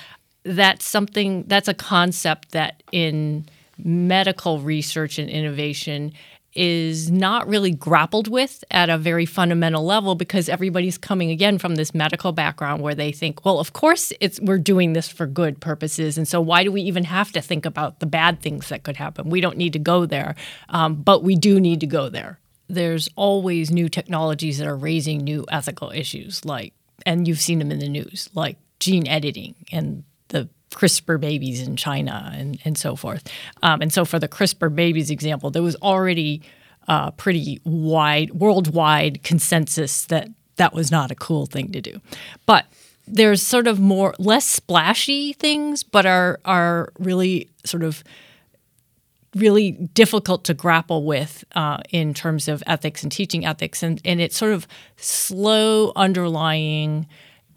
that's 0.45 0.85
something 0.85 1.45
that's 1.47 1.69
a 1.69 1.75
concept 1.75 2.53
that 2.53 2.83
in 2.93 3.47
medical 3.85 4.61
research 4.61 5.19
and 5.19 5.29
innovation 5.29 6.13
is 6.53 7.11
not 7.11 7.47
really 7.47 7.71
grappled 7.71 8.27
with 8.27 8.65
at 8.71 8.91
a 8.91 8.99
very 8.99 9.25
fundamental 9.25 9.85
level 9.85 10.17
because 10.17 10.49
everybody's 10.49 10.99
coming 10.99 11.31
again 11.31 11.59
from 11.59 11.77
this 11.77 11.95
medical 11.95 12.33
background 12.33 12.83
where 12.83 12.95
they 12.95 13.13
think, 13.13 13.45
well, 13.45 13.61
of 13.61 13.73
course 13.73 14.13
it's 14.21 14.41
we're 14.41 14.59
doing 14.59 14.93
this 14.93 15.09
for 15.09 15.27
good 15.27 15.61
purposes, 15.61 16.19
and 16.19 16.27
so 16.27 16.41
why 16.41 16.65
do 16.65 16.73
we 16.73 16.83
even 16.83 17.05
have 17.05 17.31
to 17.33 17.41
think 17.41 17.65
about 17.65 18.01
the 18.01 18.07
bad 18.07 18.41
things 18.41 18.69
that 18.69 18.83
could 18.83 18.97
happen? 18.97 19.31
We 19.31 19.41
don't 19.41 19.57
need 19.57 19.73
to 19.75 19.79
go 19.79 20.07
there, 20.07 20.35
um, 20.71 20.97
but 20.97 21.23
we 21.23 21.37
do 21.37 21.61
need 21.61 21.81
to 21.81 21.87
go 21.87 22.09
there. 22.09 22.41
There's 22.69 23.09
always 23.15 23.71
new 23.71 23.89
technologies 23.89 24.59
that 24.59 24.67
are 24.67 24.77
raising 24.77 25.19
new 25.19 25.45
ethical 25.51 25.91
issues, 25.91 26.45
like, 26.45 26.73
and 27.07 27.29
you've 27.29 27.41
seen 27.41 27.61
them 27.61 27.71
in 27.71 27.79
the 27.79 27.89
news, 27.89 28.29
like 28.35 28.57
gene 28.81 29.07
editing 29.07 29.55
and 29.71 30.03
the 30.29 30.49
CRISPR 30.75 31.21
babies 31.21 31.67
in 31.67 31.77
China 31.77 32.33
and, 32.35 32.59
and 32.65 32.79
so 32.79 32.97
forth. 32.97 33.29
Um, 33.62 33.83
and 33.83 33.93
so 33.93 34.05
for 34.05 34.19
the 34.19 34.29
CRISPR 34.29 34.75
babies 34.75 35.11
example, 35.11 35.50
there 35.50 35.62
was 35.62 35.77
already 35.77 36.43
uh, 36.89 37.11
pretty 37.12 37.61
wide, 37.65 38.33
worldwide 38.33 39.23
consensus 39.23 40.05
that 40.07 40.29
that 40.57 40.75
was 40.75 40.91
not 40.91 41.11
a 41.11 41.15
cool 41.15 41.47
thing 41.47 41.73
to 41.73 41.81
do. 41.81 42.00
But 42.47 42.67
there's 43.07 43.43
sort 43.43 43.67
of 43.67 43.81
more 43.81 44.15
less 44.19 44.47
splashy 44.47 45.33
things, 45.33 45.83
but 45.83 46.07
are 46.07 46.39
are 46.45 46.93
really 46.99 47.49
sort 47.65 47.83
of 47.83 48.05
really 49.35 49.73
difficult 49.73 50.45
to 50.45 50.55
grapple 50.55 51.05
with 51.05 51.45
uh, 51.55 51.79
in 51.91 52.12
terms 52.12 52.49
of 52.49 52.62
ethics 52.67 53.03
and 53.03 53.11
teaching 53.11 53.45
ethics, 53.45 53.83
and 53.83 54.00
and 54.05 54.21
it's 54.21 54.37
sort 54.37 54.53
of 54.53 54.67
slow 54.97 55.93
underlying 55.97 57.07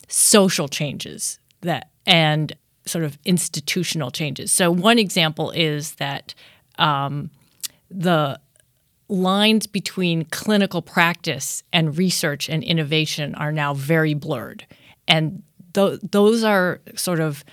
social 0.08 0.67
changes 0.67 1.39
that 1.62 1.89
and 2.05 2.53
sort 2.86 3.04
of 3.04 3.18
institutional 3.25 4.12
changes. 4.12 4.52
So, 4.52 4.72
one 4.72 5.00
example 5.00 5.52
is 5.52 5.96
that 5.96 6.34
um, 6.78 7.30
the 7.90 8.40
lines 9.08 9.68
between 9.68 10.25
clinical 10.25 10.82
practice 10.82 11.63
and 11.72 11.98
research 11.98 12.50
and 12.50 12.63
innovation 12.63 13.36
are 13.36 13.52
now 13.52 13.74
very 13.74 14.13
blurred. 14.13 14.66
And 15.08 15.44
th- 15.74 16.00
those 16.02 16.44
are 16.44 16.82
sort 16.96 17.20
of 17.20 17.44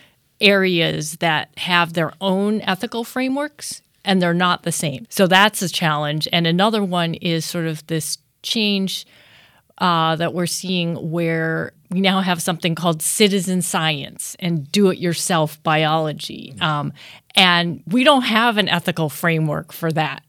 areas 0.41 1.17
that 1.17 1.51
have 1.59 1.93
their 1.93 2.13
own 2.21 2.63
ethical 2.63 3.05
frameworks 3.05 3.83
and 4.05 4.23
they're 4.23 4.33
not 4.33 4.63
the 4.63 4.73
same. 4.73 5.07
So, 5.11 5.27
that's 5.27 5.63
a 5.63 5.69
challenge. 5.69 6.29
And 6.33 6.47
another 6.47 6.83
one 6.83 7.15
is 7.15 7.45
sort 7.45 7.67
of 7.67 7.87
this 7.87 8.19
change 8.43 9.07
uh, 9.81 10.15
that 10.17 10.35
we're 10.35 10.47
seeing 10.47 11.11
where 11.11 11.73
we 11.91 12.01
now 12.01 12.21
have 12.21 12.41
something 12.41 12.75
called 12.75 13.03
citizen 13.03 13.63
science 13.63 14.37
and 14.39 14.71
do 14.71 14.91
it 14.91 14.99
yourself 14.99 15.61
biology. 15.63 16.55
Um, 16.61 16.93
and 17.35 17.83
we 17.87 18.05
don't 18.05 18.23
have 18.23 18.59
an 18.59 18.69
ethical 18.69 19.09
framework 19.09 19.73
for 19.73 19.91
that, 19.93 20.23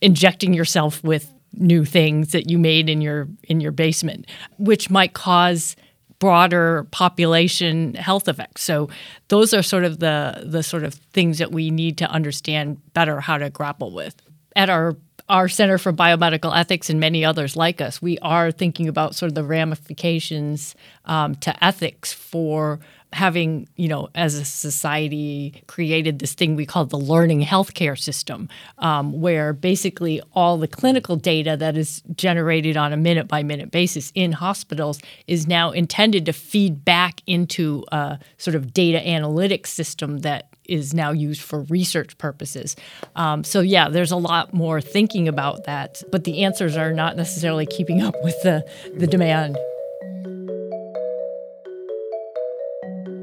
injecting 0.00 0.52
yourself 0.52 1.02
with 1.02 1.32
new 1.54 1.84
things 1.84 2.32
that 2.32 2.50
you 2.50 2.58
made 2.58 2.88
in 2.88 3.00
your 3.00 3.28
in 3.44 3.60
your 3.60 3.72
basement, 3.72 4.26
which 4.58 4.90
might 4.90 5.14
cause 5.14 5.74
broader 6.18 6.86
population 6.90 7.94
health 7.94 8.28
effects. 8.28 8.62
So 8.62 8.90
those 9.28 9.54
are 9.54 9.62
sort 9.62 9.84
of 9.84 10.00
the 10.00 10.42
the 10.44 10.62
sort 10.62 10.84
of 10.84 10.94
things 10.94 11.38
that 11.38 11.50
we 11.50 11.70
need 11.70 11.96
to 11.98 12.10
understand 12.10 12.80
better 12.92 13.20
how 13.20 13.38
to 13.38 13.50
grapple 13.50 13.92
with. 13.92 14.16
At 14.54 14.68
our 14.68 14.96
our 15.28 15.48
Center 15.48 15.78
for 15.78 15.92
Biomedical 15.92 16.56
Ethics 16.56 16.88
and 16.88 16.98
many 16.98 17.24
others 17.24 17.56
like 17.56 17.80
us, 17.80 18.00
we 18.00 18.18
are 18.18 18.50
thinking 18.50 18.88
about 18.88 19.14
sort 19.14 19.28
of 19.28 19.34
the 19.34 19.44
ramifications 19.44 20.74
um, 21.04 21.34
to 21.36 21.64
ethics 21.64 22.12
for 22.12 22.80
having, 23.12 23.66
you 23.76 23.88
know, 23.88 24.08
as 24.14 24.34
a 24.34 24.44
society 24.44 25.62
created 25.66 26.18
this 26.18 26.34
thing 26.34 26.56
we 26.56 26.66
call 26.66 26.84
the 26.84 26.98
learning 26.98 27.42
healthcare 27.42 27.98
system, 27.98 28.48
um, 28.78 29.18
where 29.20 29.52
basically 29.52 30.20
all 30.34 30.58
the 30.58 30.68
clinical 30.68 31.16
data 31.16 31.56
that 31.56 31.76
is 31.76 32.02
generated 32.14 32.76
on 32.76 32.92
a 32.92 32.96
minute 32.96 33.26
by 33.26 33.42
minute 33.42 33.70
basis 33.70 34.12
in 34.14 34.32
hospitals 34.32 35.00
is 35.26 35.46
now 35.46 35.70
intended 35.70 36.26
to 36.26 36.32
feed 36.32 36.84
back 36.84 37.22
into 37.26 37.84
a 37.92 38.18
sort 38.36 38.54
of 38.54 38.74
data 38.74 38.98
analytics 38.98 39.68
system 39.68 40.18
that 40.18 40.50
is 40.68 40.94
now 40.94 41.10
used 41.12 41.40
for 41.40 41.62
research 41.62 42.16
purposes. 42.18 42.76
Um, 43.16 43.42
so, 43.42 43.60
yeah, 43.60 43.88
there's 43.88 44.12
a 44.12 44.16
lot 44.16 44.52
more 44.52 44.80
thinking 44.80 45.26
about 45.26 45.64
that, 45.64 46.02
but 46.12 46.24
the 46.24 46.44
answers 46.44 46.76
are 46.76 46.92
not 46.92 47.16
necessarily 47.16 47.66
keeping 47.66 48.02
up 48.02 48.14
with 48.22 48.40
the, 48.42 48.64
the 48.96 49.06
demand. 49.06 49.56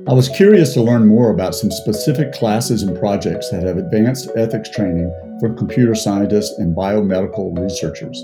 I 0.07 0.13
was 0.13 0.29
curious 0.29 0.73
to 0.73 0.83
learn 0.83 1.07
more 1.07 1.31
about 1.31 1.55
some 1.55 1.71
specific 1.71 2.31
classes 2.33 2.83
and 2.83 2.95
projects 2.99 3.49
that 3.49 3.63
have 3.63 3.77
advanced 3.77 4.29
ethics 4.35 4.69
training 4.69 5.11
for 5.39 5.51
computer 5.55 5.95
scientists 5.95 6.59
and 6.59 6.75
biomedical 6.75 7.57
researchers. 7.57 8.23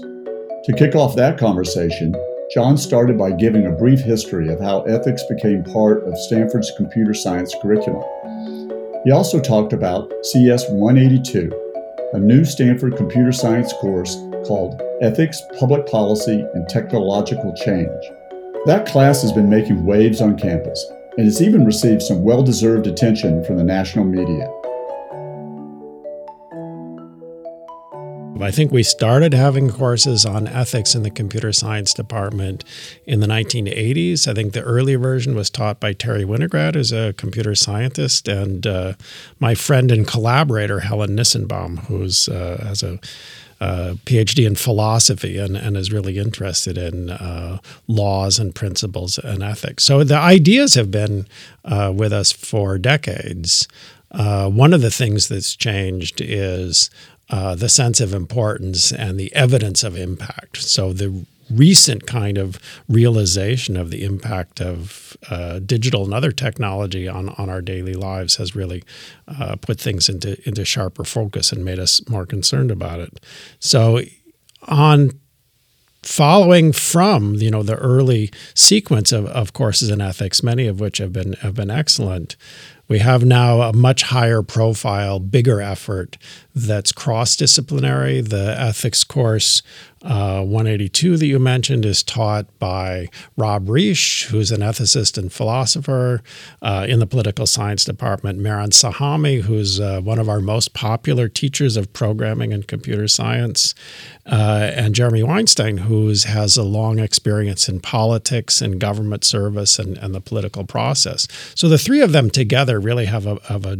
To 0.65 0.73
kick 0.77 0.93
off 0.93 1.15
that 1.15 1.39
conversation, 1.39 2.13
John 2.53 2.77
started 2.77 3.17
by 3.17 3.31
giving 3.31 3.65
a 3.65 3.71
brief 3.71 4.01
history 4.01 4.49
of 4.49 4.59
how 4.59 4.81
ethics 4.81 5.23
became 5.27 5.63
part 5.63 6.03
of 6.03 6.15
Stanford's 6.19 6.71
computer 6.77 7.15
science 7.15 7.55
curriculum. 7.61 8.03
He 9.03 9.09
also 9.09 9.39
talked 9.39 9.73
about 9.73 10.13
CS 10.21 10.69
182, 10.69 11.51
a 12.13 12.19
new 12.19 12.45
Stanford 12.45 12.95
computer 12.97 13.31
science 13.31 13.73
course 13.73 14.13
called 14.45 14.79
Ethics, 15.01 15.41
Public 15.57 15.87
Policy, 15.87 16.45
and 16.53 16.69
Technological 16.69 17.51
Change. 17.55 17.89
That 18.67 18.85
class 18.85 19.23
has 19.23 19.31
been 19.31 19.49
making 19.49 19.85
waves 19.85 20.21
on 20.21 20.37
campus 20.37 20.85
and 21.17 21.25
has 21.25 21.41
even 21.41 21.65
received 21.65 22.03
some 22.03 22.21
well 22.21 22.43
deserved 22.43 22.85
attention 22.85 23.43
from 23.43 23.57
the 23.57 23.63
national 23.63 24.05
media. 24.05 24.47
I 28.41 28.51
think 28.51 28.71
we 28.71 28.83
started 28.83 29.33
having 29.33 29.69
courses 29.69 30.25
on 30.25 30.47
ethics 30.47 30.95
in 30.95 31.03
the 31.03 31.09
computer 31.09 31.51
science 31.51 31.93
department 31.93 32.63
in 33.05 33.19
the 33.19 33.27
1980s. 33.27 34.27
I 34.27 34.33
think 34.33 34.53
the 34.53 34.61
early 34.61 34.95
version 34.95 35.35
was 35.35 35.49
taught 35.49 35.79
by 35.79 35.93
Terry 35.93 36.23
Winograd, 36.23 36.75
who's 36.75 36.91
a 36.91 37.13
computer 37.13 37.55
scientist, 37.55 38.27
and 38.27 38.65
uh, 38.65 38.93
my 39.39 39.55
friend 39.55 39.91
and 39.91 40.07
collaborator, 40.07 40.81
Helen 40.81 41.15
Nissenbaum, 41.15 41.79
who's 41.85 42.29
uh, 42.29 42.63
has 42.63 42.83
a 42.83 42.99
uh, 43.61 43.93
PhD 44.05 44.47
in 44.47 44.55
philosophy 44.55 45.37
and, 45.37 45.55
and 45.55 45.77
is 45.77 45.93
really 45.93 46.17
interested 46.17 46.79
in 46.79 47.11
uh, 47.11 47.59
laws 47.87 48.39
and 48.39 48.55
principles 48.55 49.19
and 49.19 49.43
ethics. 49.43 49.83
So 49.83 50.03
the 50.03 50.17
ideas 50.17 50.73
have 50.73 50.89
been 50.89 51.27
uh, 51.63 51.93
with 51.95 52.11
us 52.11 52.31
for 52.31 52.79
decades. 52.79 53.67
Uh, 54.09 54.49
one 54.49 54.73
of 54.73 54.81
the 54.81 54.91
things 54.91 55.27
that's 55.27 55.55
changed 55.55 56.19
is 56.19 56.89
uh, 57.31 57.55
the 57.55 57.69
sense 57.69 58.01
of 58.01 58.13
importance 58.13 58.91
and 58.91 59.19
the 59.19 59.33
evidence 59.33 59.83
of 59.83 59.95
impact. 59.97 60.57
So 60.57 60.93
the 60.93 61.25
recent 61.49 62.05
kind 62.05 62.37
of 62.37 62.59
realization 62.87 63.75
of 63.77 63.89
the 63.89 64.03
impact 64.03 64.61
of 64.61 65.17
uh, 65.29 65.59
digital 65.59 66.03
and 66.03 66.13
other 66.13 66.31
technology 66.31 67.07
on, 67.07 67.29
on 67.29 67.49
our 67.49 67.61
daily 67.61 67.93
lives 67.93 68.35
has 68.35 68.55
really 68.55 68.83
uh, 69.27 69.55
put 69.55 69.79
things 69.79 70.09
into 70.09 70.37
into 70.47 70.65
sharper 70.65 71.03
focus 71.03 71.51
and 71.51 71.65
made 71.65 71.79
us 71.79 72.07
more 72.09 72.25
concerned 72.25 72.71
about 72.71 72.99
it. 72.99 73.19
So 73.59 74.01
on 74.67 75.11
following 76.03 76.71
from 76.71 77.35
you 77.35 77.51
know 77.51 77.63
the 77.63 77.75
early 77.75 78.31
sequence 78.53 79.11
of, 79.11 79.25
of 79.27 79.53
courses 79.53 79.89
in 79.89 80.01
ethics, 80.01 80.43
many 80.43 80.67
of 80.67 80.79
which 80.79 80.97
have 80.97 81.13
been 81.13 81.33
have 81.33 81.55
been 81.55 81.71
excellent. 81.71 82.35
We 82.91 82.99
have 82.99 83.23
now 83.23 83.61
a 83.61 83.71
much 83.71 84.03
higher 84.03 84.41
profile, 84.41 85.21
bigger 85.21 85.61
effort 85.61 86.17
that's 86.53 86.91
cross 86.91 87.37
disciplinary. 87.37 88.19
The 88.19 88.53
ethics 88.59 89.05
course 89.05 89.63
uh, 90.03 90.41
182 90.41 91.17
that 91.17 91.25
you 91.25 91.37
mentioned 91.37 91.85
is 91.85 92.01
taught 92.01 92.47
by 92.57 93.07
Rob 93.37 93.69
Reich, 93.69 94.27
who's 94.29 94.51
an 94.51 94.61
ethicist 94.61 95.17
and 95.17 95.31
philosopher 95.31 96.23
uh, 96.61 96.85
in 96.89 96.99
the 96.99 97.05
political 97.05 97.45
science 97.45 97.85
department, 97.85 98.39
Mehran 98.39 98.69
Sahami, 98.69 99.41
who's 99.41 99.79
uh, 99.79 100.01
one 100.01 100.17
of 100.17 100.27
our 100.27 100.39
most 100.39 100.73
popular 100.73 101.27
teachers 101.27 101.77
of 101.77 101.93
programming 101.93 102.51
and 102.51 102.67
computer 102.67 103.07
science, 103.07 103.75
uh, 104.25 104.71
and 104.75 104.95
Jeremy 104.95 105.23
Weinstein, 105.23 105.77
who 105.77 106.07
has 106.07 106.57
a 106.57 106.63
long 106.63 106.99
experience 106.99 107.69
in 107.69 107.79
politics 107.79 108.61
and 108.61 108.79
government 108.79 109.23
service 109.23 109.77
and, 109.77 109.97
and 109.97 110.15
the 110.15 110.21
political 110.21 110.65
process. 110.65 111.27
So 111.55 111.69
the 111.69 111.77
three 111.77 112.01
of 112.01 112.11
them 112.11 112.29
together 112.29 112.79
really 112.79 113.05
have 113.05 113.27
a, 113.27 113.39
have 113.47 113.65
a 113.65 113.77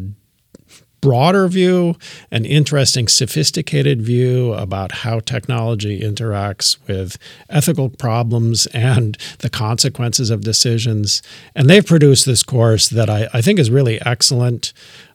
broader 1.02 1.48
view, 1.48 1.96
an 2.30 2.46
interesting, 2.46 3.08
sophisticated 3.08 4.02
view 4.02 4.54
about 4.54 4.92
how 4.92 5.20
technology 5.20 6.00
interacts 6.00 6.78
with 6.88 7.18
ethical 7.50 7.90
problems 7.90 8.68
and 8.68 9.18
the 9.40 9.50
consequences 9.50 10.30
of 10.30 10.42
decisions. 10.42 11.22
And 11.56 11.70
they've 11.70 11.86
produced 11.86 12.26
this 12.26 12.44
course 12.44 12.88
that 12.90 13.10
I, 13.10 13.28
I 13.34 13.42
think 13.42 13.60
is 13.60 13.72
really 13.72 14.00
excellent. 14.02 14.74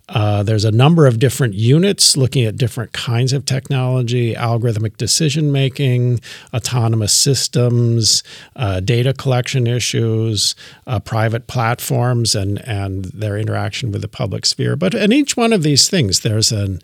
Uh, 0.08 0.42
there's 0.42 0.64
a 0.64 0.70
number 0.70 1.06
of 1.06 1.18
different 1.18 1.54
units 1.54 2.16
looking 2.16 2.44
at 2.44 2.56
different 2.56 2.92
kinds 2.92 3.32
of 3.32 3.44
technology, 3.44 4.34
algorithmic 4.34 4.96
decision 4.96 5.50
making, 5.50 6.20
autonomous 6.54 7.12
systems, 7.12 8.22
uh, 8.54 8.78
data 8.78 9.12
collection 9.12 9.66
issues, 9.66 10.54
uh, 10.86 11.00
private 11.00 11.48
platforms, 11.48 12.36
and 12.36 12.58
and 12.68 13.06
their 13.06 13.36
interaction 13.36 13.90
with 13.90 14.00
the 14.00 14.08
public 14.08 14.46
sphere. 14.46 14.76
But 14.76 14.94
in 14.94 15.12
each 15.12 15.36
one 15.36 15.52
of 15.52 15.64
these 15.64 15.88
things, 15.88 16.20
there's 16.20 16.52
an 16.52 16.80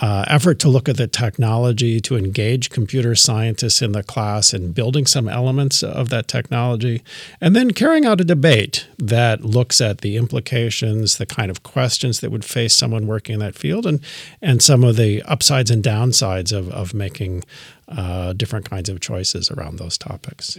uh, 0.00 0.24
effort 0.28 0.58
to 0.60 0.68
look 0.68 0.88
at 0.88 0.96
the 0.96 1.06
technology 1.06 2.00
to 2.00 2.16
engage 2.16 2.70
computer 2.70 3.14
scientists 3.14 3.82
in 3.82 3.92
the 3.92 4.02
class 4.02 4.52
and 4.52 4.74
building 4.74 5.06
some 5.06 5.28
elements 5.28 5.82
of 5.82 6.08
that 6.08 6.28
technology, 6.28 7.02
and 7.40 7.56
then 7.56 7.72
carrying 7.72 8.06
out 8.06 8.20
a 8.20 8.24
debate 8.24 8.86
that 8.98 9.44
looks 9.44 9.80
at 9.80 10.00
the 10.00 10.16
implications, 10.16 11.18
the 11.18 11.26
kind 11.26 11.50
of 11.50 11.62
questions 11.62 12.20
that 12.20 12.30
would 12.30 12.44
face 12.44 12.76
someone 12.76 13.06
working 13.06 13.34
in 13.34 13.40
that 13.40 13.56
field, 13.56 13.86
and 13.86 14.00
and 14.40 14.62
some 14.62 14.84
of 14.84 14.96
the 14.96 15.22
upsides 15.22 15.70
and 15.70 15.82
downsides 15.82 16.56
of 16.56 16.70
of 16.70 16.94
making 16.94 17.42
uh, 17.88 18.32
different 18.34 18.68
kinds 18.68 18.88
of 18.88 19.00
choices 19.00 19.50
around 19.50 19.78
those 19.78 19.98
topics. 19.98 20.56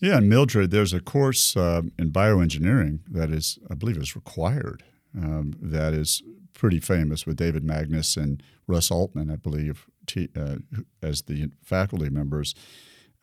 Yeah. 0.00 0.18
And 0.18 0.28
Mildred, 0.28 0.70
there's 0.70 0.92
a 0.92 1.00
course 1.00 1.56
uh, 1.56 1.82
in 1.98 2.12
bioengineering 2.12 3.00
that 3.08 3.30
is, 3.30 3.58
I 3.68 3.74
believe, 3.74 3.96
is 3.96 4.14
required. 4.14 4.84
Um, 5.16 5.56
that 5.60 5.92
is 5.92 6.22
pretty 6.58 6.80
famous 6.80 7.24
with 7.24 7.36
David 7.36 7.64
Magnus 7.64 8.16
and 8.16 8.42
Russ 8.66 8.90
Altman, 8.90 9.30
I 9.30 9.36
believe, 9.36 9.86
t- 10.06 10.28
uh, 10.36 10.56
as 11.00 11.22
the 11.22 11.50
faculty 11.62 12.10
members, 12.10 12.54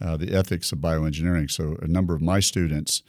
uh, 0.01 0.17
the 0.17 0.33
ethics 0.33 0.71
of 0.71 0.79
bioengineering. 0.79 1.51
So 1.51 1.77
a 1.81 1.87
number 1.87 2.15
of 2.15 2.21
my 2.21 2.39
students 2.39 3.03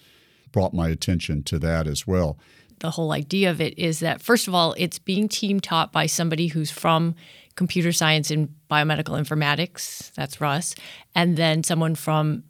brought 0.52 0.74
my 0.74 0.88
attention 0.88 1.44
to 1.44 1.58
that 1.60 1.86
as 1.86 2.06
well. 2.06 2.38
The 2.80 2.90
whole 2.90 3.12
idea 3.12 3.50
of 3.50 3.60
it 3.60 3.78
is 3.78 4.00
that, 4.00 4.20
first 4.20 4.48
of 4.48 4.54
all, 4.54 4.74
it's 4.76 4.98
being 4.98 5.28
team 5.28 5.60
taught 5.60 5.92
by 5.92 6.06
somebody 6.06 6.48
who's 6.48 6.70
from 6.70 7.14
computer 7.54 7.92
science 7.92 8.30
and 8.30 8.50
biomedical 8.70 9.18
informatics, 9.18 10.12
that's 10.14 10.40
Russ, 10.40 10.74
and 11.14 11.36
then 11.36 11.62
someone 11.62 11.94
from 11.94 12.42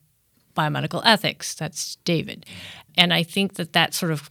biomedical 0.57 1.03
ethics, 1.05 1.55
that's 1.55 1.97
David. 2.05 2.47
And 2.97 3.13
I 3.13 3.23
think 3.23 3.55
that 3.55 3.75
that 3.75 3.95
sort 3.95 4.11
of 4.11 4.31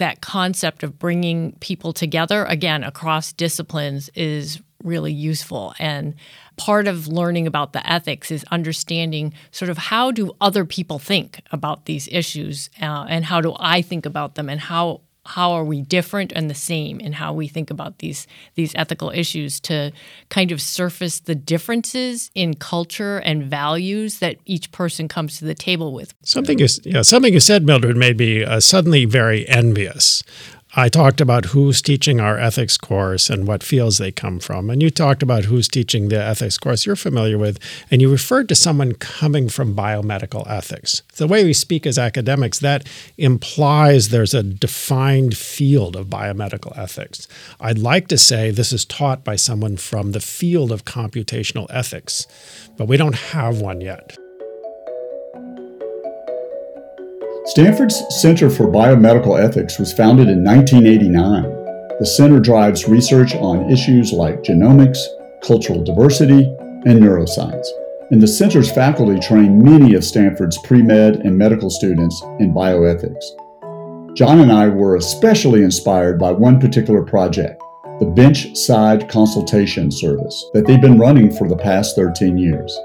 that 0.00 0.20
concept 0.20 0.82
of 0.82 0.98
bringing 0.98 1.52
people 1.60 1.92
together 1.92 2.44
again 2.44 2.82
across 2.82 3.32
disciplines 3.32 4.10
is 4.14 4.60
really 4.82 5.12
useful. 5.12 5.74
And 5.78 6.14
part 6.56 6.86
of 6.88 7.08
learning 7.08 7.46
about 7.46 7.72
the 7.72 7.90
ethics 7.90 8.30
is 8.30 8.44
understanding 8.50 9.32
sort 9.50 9.70
of 9.70 9.78
how 9.78 10.10
do 10.10 10.32
other 10.40 10.64
people 10.64 10.98
think 10.98 11.40
about 11.52 11.86
these 11.86 12.08
issues 12.12 12.68
uh, 12.82 13.06
and 13.08 13.24
how 13.24 13.40
do 13.40 13.56
i 13.58 13.80
think 13.80 14.04
about 14.04 14.34
them 14.34 14.50
and 14.50 14.60
how 14.60 15.00
how 15.26 15.52
are 15.52 15.64
we 15.64 15.82
different 15.82 16.32
and 16.32 16.48
the 16.48 16.54
same 16.54 16.98
in 17.00 17.12
how 17.12 17.32
we 17.32 17.46
think 17.46 17.70
about 17.70 17.98
these 17.98 18.26
these 18.54 18.74
ethical 18.74 19.10
issues 19.10 19.60
to 19.60 19.92
kind 20.28 20.50
of 20.50 20.60
surface 20.60 21.20
the 21.20 21.34
differences 21.34 22.30
in 22.34 22.54
culture 22.54 23.18
and 23.18 23.44
values 23.44 24.18
that 24.20 24.36
each 24.46 24.72
person 24.72 25.08
comes 25.08 25.38
to 25.38 25.44
the 25.44 25.54
table 25.54 25.92
with. 25.92 26.14
Something 26.22 26.58
you, 26.58 26.66
yeah, 26.84 27.02
something 27.02 27.32
you 27.32 27.40
said, 27.40 27.64
Mildred, 27.64 27.96
made 27.96 28.18
me 28.18 28.44
uh, 28.44 28.60
suddenly 28.60 29.04
very 29.04 29.46
envious 29.48 30.22
I 30.76 30.88
talked 30.88 31.20
about 31.20 31.46
who's 31.46 31.82
teaching 31.82 32.20
our 32.20 32.38
ethics 32.38 32.78
course 32.78 33.28
and 33.28 33.44
what 33.44 33.64
fields 33.64 33.98
they 33.98 34.12
come 34.12 34.38
from. 34.38 34.70
And 34.70 34.80
you 34.80 34.88
talked 34.88 35.20
about 35.20 35.46
who's 35.46 35.66
teaching 35.66 36.08
the 36.08 36.22
ethics 36.22 36.58
course 36.58 36.86
you're 36.86 36.94
familiar 36.94 37.38
with. 37.38 37.58
And 37.90 38.00
you 38.00 38.08
referred 38.08 38.48
to 38.50 38.54
someone 38.54 38.94
coming 38.94 39.48
from 39.48 39.74
biomedical 39.74 40.48
ethics. 40.48 41.02
The 41.16 41.26
way 41.26 41.44
we 41.44 41.54
speak 41.54 41.86
as 41.86 41.98
academics, 41.98 42.60
that 42.60 42.88
implies 43.18 44.10
there's 44.10 44.32
a 44.32 44.44
defined 44.44 45.36
field 45.36 45.96
of 45.96 46.06
biomedical 46.06 46.78
ethics. 46.78 47.26
I'd 47.60 47.78
like 47.78 48.06
to 48.06 48.18
say 48.18 48.52
this 48.52 48.72
is 48.72 48.84
taught 48.84 49.24
by 49.24 49.34
someone 49.34 49.76
from 49.76 50.12
the 50.12 50.20
field 50.20 50.70
of 50.70 50.84
computational 50.84 51.66
ethics, 51.70 52.28
but 52.76 52.86
we 52.86 52.96
don't 52.96 53.16
have 53.16 53.60
one 53.60 53.80
yet. 53.80 54.16
Stanford's 57.46 58.02
Center 58.20 58.50
for 58.50 58.66
Biomedical 58.66 59.42
Ethics 59.42 59.78
was 59.78 59.94
founded 59.94 60.28
in 60.28 60.44
1989. 60.44 61.42
The 61.98 62.06
center 62.06 62.38
drives 62.38 62.86
research 62.86 63.34
on 63.34 63.70
issues 63.70 64.12
like 64.12 64.42
genomics, 64.42 64.98
cultural 65.42 65.82
diversity, 65.82 66.44
and 66.84 67.00
neuroscience. 67.00 67.66
And 68.10 68.22
the 68.22 68.28
center's 68.28 68.70
faculty 68.70 69.18
train 69.18 69.62
many 69.62 69.94
of 69.94 70.04
Stanford's 70.04 70.58
pre 70.58 70.82
med 70.82 71.16
and 71.16 71.36
medical 71.36 71.70
students 71.70 72.20
in 72.40 72.52
bioethics. 72.52 73.24
John 74.14 74.40
and 74.40 74.52
I 74.52 74.68
were 74.68 74.96
especially 74.96 75.62
inspired 75.62 76.18
by 76.18 76.32
one 76.32 76.60
particular 76.60 77.02
project, 77.02 77.62
the 78.00 78.06
Bench 78.06 78.54
Side 78.54 79.08
Consultation 79.08 79.90
Service, 79.90 80.44
that 80.52 80.66
they've 80.66 80.80
been 80.80 80.98
running 80.98 81.32
for 81.32 81.48
the 81.48 81.56
past 81.56 81.96
13 81.96 82.36
years. 82.36 82.78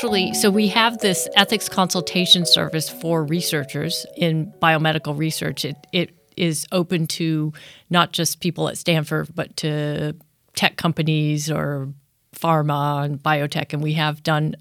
Actually, 0.00 0.32
so 0.32 0.48
we 0.48 0.68
have 0.68 0.96
this 1.00 1.28
ethics 1.36 1.68
consultation 1.68 2.46
service 2.46 2.88
for 2.88 3.22
researchers 3.22 4.06
in 4.16 4.50
biomedical 4.62 5.14
research. 5.14 5.62
It, 5.62 5.76
it 5.92 6.10
is 6.38 6.66
open 6.72 7.06
to 7.08 7.52
not 7.90 8.12
just 8.12 8.40
people 8.40 8.70
at 8.70 8.78
Stanford, 8.78 9.28
but 9.34 9.58
to 9.58 10.16
tech 10.54 10.78
companies 10.78 11.50
or 11.50 11.92
pharma 12.34 13.04
and 13.04 13.22
biotech. 13.22 13.74
And 13.74 13.82
we 13.82 13.92
have 13.92 14.22
done 14.22 14.56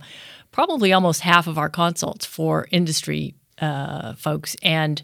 probably 0.51 0.91
almost 0.91 1.21
half 1.21 1.47
of 1.47 1.57
our 1.57 1.69
consults 1.69 2.25
for 2.25 2.67
industry 2.71 3.33
uh, 3.59 4.15
folks. 4.15 4.57
And 4.61 5.01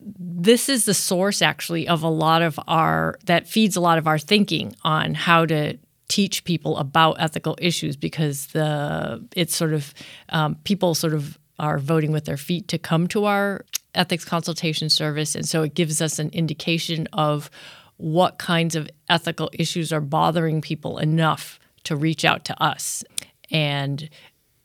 this 0.00 0.70
is 0.70 0.86
the 0.86 0.94
source 0.94 1.42
actually 1.42 1.86
of 1.86 2.02
a 2.02 2.08
lot 2.08 2.40
of 2.40 2.58
our 2.66 3.18
that 3.26 3.46
feeds 3.46 3.76
a 3.76 3.80
lot 3.82 3.98
of 3.98 4.06
our 4.06 4.18
thinking 4.18 4.74
on 4.84 5.12
how 5.12 5.44
to 5.44 5.76
teach 6.12 6.44
people 6.44 6.76
about 6.76 7.16
ethical 7.18 7.56
issues 7.58 7.96
because 7.96 8.48
the 8.48 9.26
it's 9.34 9.56
sort 9.56 9.72
of 9.72 9.94
um, 10.28 10.56
people 10.62 10.94
sort 10.94 11.14
of 11.14 11.38
are 11.58 11.78
voting 11.78 12.12
with 12.12 12.26
their 12.26 12.36
feet 12.36 12.68
to 12.68 12.76
come 12.76 13.06
to 13.06 13.24
our 13.24 13.64
ethics 13.94 14.22
consultation 14.22 14.90
service, 14.90 15.34
and 15.34 15.48
so 15.48 15.62
it 15.62 15.72
gives 15.72 16.02
us 16.02 16.18
an 16.18 16.28
indication 16.34 17.08
of 17.14 17.50
what 17.96 18.36
kinds 18.36 18.76
of 18.76 18.90
ethical 19.08 19.48
issues 19.54 19.90
are 19.90 20.02
bothering 20.02 20.60
people 20.60 20.98
enough 20.98 21.58
to 21.84 21.96
reach 21.96 22.26
out 22.26 22.44
to 22.44 22.62
us, 22.62 23.02
and 23.50 24.10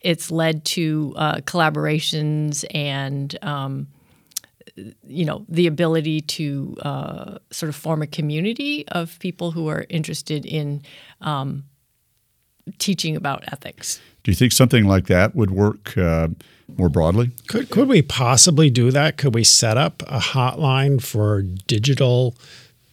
it's 0.01 0.29
led 0.29 0.65
to 0.65 1.13
uh, 1.15 1.35
collaborations 1.45 2.65
and 2.75 3.37
um, 3.41 3.87
you 5.03 5.25
know 5.25 5.45
the 5.49 5.67
ability 5.67 6.21
to 6.21 6.77
uh, 6.81 7.37
sort 7.51 7.69
of 7.69 7.75
form 7.75 8.01
a 8.01 8.07
community 8.07 8.87
of 8.89 9.17
people 9.19 9.51
who 9.51 9.67
are 9.67 9.85
interested 9.89 10.45
in 10.45 10.81
um, 11.21 11.63
teaching 12.77 13.15
about 13.15 13.43
ethics. 13.51 13.99
Do 14.23 14.31
you 14.31 14.35
think 14.35 14.51
something 14.51 14.85
like 14.85 15.07
that 15.07 15.35
would 15.35 15.51
work 15.51 15.97
uh, 15.97 16.29
more 16.77 16.89
broadly? 16.89 17.31
Could 17.47 17.69
could 17.69 17.87
we 17.87 18.01
possibly 18.01 18.69
do 18.69 18.91
that? 18.91 19.17
Could 19.17 19.33
we 19.33 19.43
set 19.43 19.77
up 19.77 20.03
a 20.03 20.19
hotline 20.19 21.01
for 21.01 21.41
digital 21.41 22.35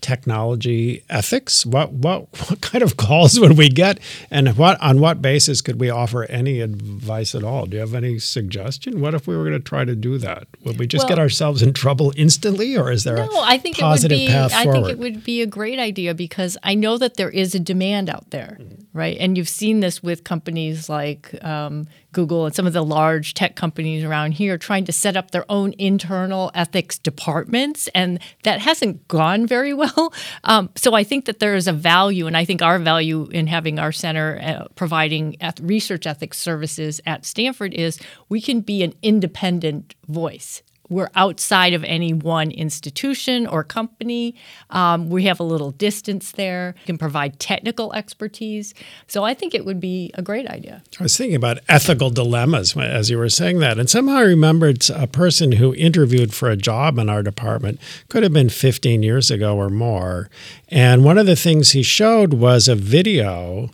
technology 0.05 1.03
ethics? 1.09 1.65
What 1.65 1.93
what 1.93 2.29
what 2.49 2.61
kind 2.61 2.83
of 2.83 2.97
calls 2.99 3.41
would 3.41 3.57
we 3.57 3.69
get, 3.71 3.99
and 4.31 4.57
what 4.57 4.81
on 4.83 5.01
what 5.01 5.23
basis 5.23 5.63
could 5.63 5.81
we 5.81 5.89
offer 5.89 6.25
any 6.25 6.61
advice 6.61 7.35
at 7.35 7.43
all? 7.43 7.65
Do 7.65 7.77
you 7.77 7.81
have 7.81 7.95
any 7.95 8.19
suggestion? 8.19 9.01
What 9.01 9.15
if 9.15 9.27
we 9.27 9.35
were 9.37 9.45
going 9.45 9.59
to 9.59 9.65
try 9.65 9.85
to 9.85 9.97
do 9.97 10.19
that? 10.19 10.47
Would 10.65 10.79
we 10.79 10.87
just 10.87 11.05
well, 11.05 11.09
get 11.09 11.19
ourselves 11.19 11.63
in 11.63 11.73
trouble 11.73 12.13
instantly, 12.17 12.77
or 12.77 12.93
is 12.93 13.05
there 13.05 13.17
no, 13.17 13.25
a 13.25 13.41
I 13.43 13.59
think 13.59 13.79
positive 13.79 14.19
it 14.19 14.23
would 14.23 14.49
be, 14.49 14.55
I 14.55 14.65
think 14.73 14.89
it 14.89 14.99
would 14.99 15.25
be 15.25 15.41
a 15.41 15.47
great 15.47 15.79
idea 15.79 16.15
because 16.15 16.59
I 16.63 16.75
know 16.75 16.99
that 16.99 17.17
there 17.17 17.31
is 17.31 17.55
a 17.55 17.61
demand 17.61 18.11
out 18.11 18.31
there, 18.31 18.59
mm-hmm. 18.61 18.84
Right? 18.95 19.17
And 19.19 19.37
you've 19.37 19.49
seen 19.49 19.81
this 19.81 20.03
with 20.03 20.23
companies 20.23 20.89
like 20.89 21.35
um, 21.45 21.89
Google 22.13 22.47
and 22.47 22.55
some 22.55 22.67
of 22.67 22.73
the 22.73 22.85
large 22.85 23.35
tech 23.35 23.57
companies 23.57 24.05
around 24.05 24.33
here 24.33 24.57
trying 24.57 24.85
to 24.85 24.93
set 24.93 25.17
up 25.17 25.33
their 25.33 25.45
own 25.51 25.75
internal 25.79 26.53
ethics 26.55 26.97
departments, 26.97 27.89
and 27.89 28.21
that 28.45 28.61
hasn't 28.61 29.07
gone 29.09 29.47
very 29.47 29.75
well. 29.75 30.13
Um, 30.45 30.71
so 30.77 30.95
I 30.95 31.05
think 31.05 31.25
that 31.25 31.39
there 31.39 31.55
is 31.55 31.67
a 31.67 31.73
value, 31.73 32.27
and 32.27 32.37
I 32.37 32.45
think 32.45 32.61
our 32.61 32.79
value 32.79 33.29
in 33.31 33.47
having 33.47 33.79
our 33.79 33.93
center 33.93 34.39
uh, 34.43 34.67
providing 34.75 35.37
research 35.61 36.07
ethics 36.07 36.39
services 36.39 37.01
at 37.07 37.25
Stanford 37.25 37.73
is 37.73 37.99
we 38.29 38.41
can 38.41 38.61
be 38.61 38.83
an 38.83 38.95
independent 39.03 39.95
voice 40.07 40.63
we're 40.95 41.11
outside 41.15 41.75
of 41.75 41.85
any 41.85 42.13
one 42.13 42.51
institution 42.51 43.47
or 43.47 43.65
company. 43.65 44.35
Um, 44.71 45.11
we 45.11 45.25
have 45.25 45.41
a 45.41 45.43
little 45.43 45.73
distance 45.73 46.33
there. 46.33 46.75
We 46.79 46.87
can 46.87 46.99
provide 46.99 47.39
technical 47.39 47.93
expertise. 47.93 48.75
So 49.07 49.25
I 49.25 49.35
think 49.35 49.55
it 49.55 49.65
would 49.65 49.81
be 49.81 50.13
a 50.15 50.23
great 50.23 50.47
idea. 50.47 50.83
I 50.99 51.03
was 51.03 51.17
thinking 51.17 51.37
about 51.37 51.59
ethical 51.69 52.11
dilemmas 52.11 52.77
as 52.77 53.11
you 53.11 53.19
were 53.19 53.29
saying 53.29 53.59
that. 53.59 53.79
And 53.79 53.91
somehow 53.91 54.17
I 54.17 54.23
remembered 54.23 54.89
a 54.91 55.07
person 55.07 55.53
who 55.53 55.75
interviewed 55.75 56.33
for 56.33 56.49
a 56.49 56.57
job 56.57 56.99
in 56.99 57.09
our 57.09 57.23
department, 57.23 57.81
could 58.09 58.23
have 58.23 58.33
been 58.33 58.49
15 58.49 59.03
years 59.03 59.31
ago 59.31 59.57
or 59.57 59.69
more. 59.69 60.31
And 60.69 61.05
one 61.05 61.19
of 61.19 61.27
the 61.27 61.37
things 61.37 61.73
he 61.73 61.83
showed 61.83 62.35
was 62.35 62.69
a 62.69 62.75
video 62.75 63.71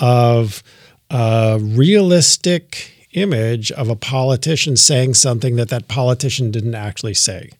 of 0.00 0.62
a 1.10 1.58
realistic 1.60 3.01
image 3.12 3.70
of 3.72 3.88
a 3.88 3.96
politician 3.96 4.76
saying 4.76 5.14
something 5.14 5.56
that 5.56 5.68
that 5.68 5.88
politician 5.88 6.50
didn't 6.50 6.74
actually 6.74 7.14
say. 7.14 7.50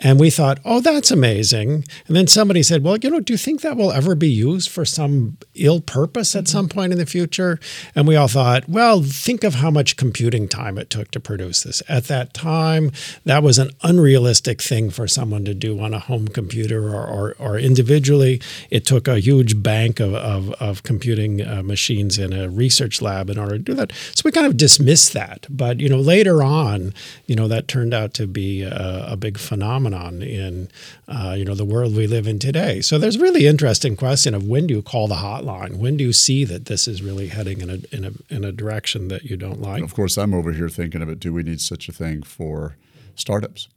And 0.00 0.20
we 0.20 0.30
thought, 0.30 0.60
oh, 0.64 0.80
that's 0.80 1.10
amazing. 1.10 1.84
And 2.06 2.16
then 2.16 2.28
somebody 2.28 2.62
said, 2.62 2.84
well, 2.84 2.96
you 2.96 3.10
know, 3.10 3.18
do 3.18 3.32
you 3.32 3.36
think 3.36 3.62
that 3.62 3.76
will 3.76 3.90
ever 3.90 4.14
be 4.14 4.28
used 4.28 4.70
for 4.70 4.84
some 4.84 5.38
ill 5.56 5.80
purpose 5.80 6.36
at 6.36 6.46
some 6.46 6.68
point 6.68 6.92
in 6.92 6.98
the 6.98 7.06
future? 7.06 7.58
And 7.96 8.06
we 8.06 8.14
all 8.14 8.28
thought, 8.28 8.68
well, 8.68 9.02
think 9.02 9.42
of 9.42 9.56
how 9.56 9.72
much 9.72 9.96
computing 9.96 10.46
time 10.46 10.78
it 10.78 10.88
took 10.88 11.10
to 11.10 11.20
produce 11.20 11.64
this. 11.64 11.82
At 11.88 12.04
that 12.04 12.32
time, 12.32 12.92
that 13.24 13.42
was 13.42 13.58
an 13.58 13.72
unrealistic 13.82 14.62
thing 14.62 14.90
for 14.90 15.08
someone 15.08 15.44
to 15.46 15.54
do 15.54 15.80
on 15.80 15.92
a 15.92 15.98
home 15.98 16.28
computer 16.28 16.94
or, 16.94 17.04
or, 17.04 17.34
or 17.40 17.58
individually. 17.58 18.40
It 18.70 18.86
took 18.86 19.08
a 19.08 19.18
huge 19.18 19.60
bank 19.64 19.98
of, 19.98 20.14
of, 20.14 20.52
of 20.54 20.84
computing 20.84 21.44
uh, 21.44 21.64
machines 21.64 22.18
in 22.18 22.32
a 22.32 22.48
research 22.48 23.02
lab 23.02 23.30
in 23.30 23.38
order 23.38 23.58
to 23.58 23.62
do 23.62 23.74
that. 23.74 23.92
So 24.14 24.22
we 24.24 24.30
kind 24.30 24.46
of 24.46 24.56
dismissed 24.56 25.12
that. 25.14 25.46
But, 25.50 25.80
you 25.80 25.88
know, 25.88 25.98
later 25.98 26.40
on, 26.40 26.94
you 27.26 27.34
know, 27.34 27.48
that 27.48 27.66
turned 27.66 27.92
out 27.92 28.14
to 28.14 28.28
be 28.28 28.62
a, 28.62 29.06
a 29.08 29.16
big 29.16 29.38
phenomenon 29.38 29.87
in, 29.94 30.68
uh, 31.06 31.34
you 31.36 31.44
know, 31.44 31.54
the 31.54 31.64
world 31.64 31.94
we 31.94 32.06
live 32.06 32.26
in 32.26 32.38
today. 32.38 32.80
So 32.80 32.98
there's 32.98 33.18
really 33.18 33.46
interesting 33.46 33.96
question 33.96 34.34
of 34.34 34.46
when 34.46 34.66
do 34.66 34.74
you 34.74 34.82
call 34.82 35.08
the 35.08 35.16
hotline? 35.16 35.76
When 35.76 35.96
do 35.96 36.04
you 36.04 36.12
see 36.12 36.44
that 36.44 36.66
this 36.66 36.88
is 36.88 37.02
really 37.02 37.28
heading 37.28 37.60
in 37.60 37.70
a, 37.70 37.78
in 37.94 38.04
a, 38.04 38.34
in 38.34 38.44
a 38.44 38.52
direction 38.52 39.08
that 39.08 39.24
you 39.24 39.36
don't 39.36 39.60
like? 39.60 39.82
Of 39.82 39.94
course, 39.94 40.16
I'm 40.16 40.34
over 40.34 40.52
here 40.52 40.68
thinking 40.68 41.02
of 41.02 41.08
it. 41.08 41.20
Do 41.20 41.32
we 41.32 41.42
need 41.42 41.60
such 41.60 41.88
a 41.88 41.92
thing 41.92 42.22
for 42.22 42.76
startups? 43.14 43.68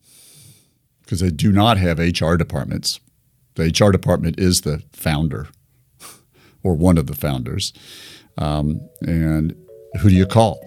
Because 1.04 1.19
they 1.19 1.32
do 1.32 1.52
not 1.52 1.78
have 1.78 2.00
HR 2.00 2.36
departments. 2.36 3.00
The 3.56 3.65
HR 3.65 3.91
department 3.91 4.39
is 4.39 4.62
the 4.62 4.84
founder 4.93 5.50
or 6.63 6.76
one 6.76 6.97
of 6.97 7.08
the 7.08 7.15
founders. 7.15 7.74
Um, 8.38 8.89
and 9.02 9.56
who 10.00 10.10
do 10.10 10.15
you 10.15 10.26
call? 10.26 10.60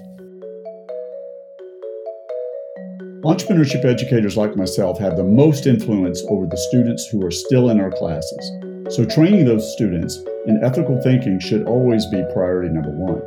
Entrepreneurship 3.24 3.86
educators 3.86 4.36
like 4.36 4.54
myself 4.54 4.98
have 4.98 5.16
the 5.16 5.24
most 5.24 5.66
influence 5.66 6.22
over 6.28 6.46
the 6.46 6.58
students 6.68 7.06
who 7.06 7.24
are 7.24 7.30
still 7.30 7.70
in 7.70 7.80
our 7.80 7.90
classes. 7.90 8.52
So, 8.94 9.06
training 9.06 9.46
those 9.46 9.72
students 9.72 10.22
in 10.46 10.62
ethical 10.62 11.00
thinking 11.00 11.40
should 11.40 11.66
always 11.66 12.04
be 12.10 12.22
priority 12.34 12.68
number 12.68 12.90
one. 12.90 13.22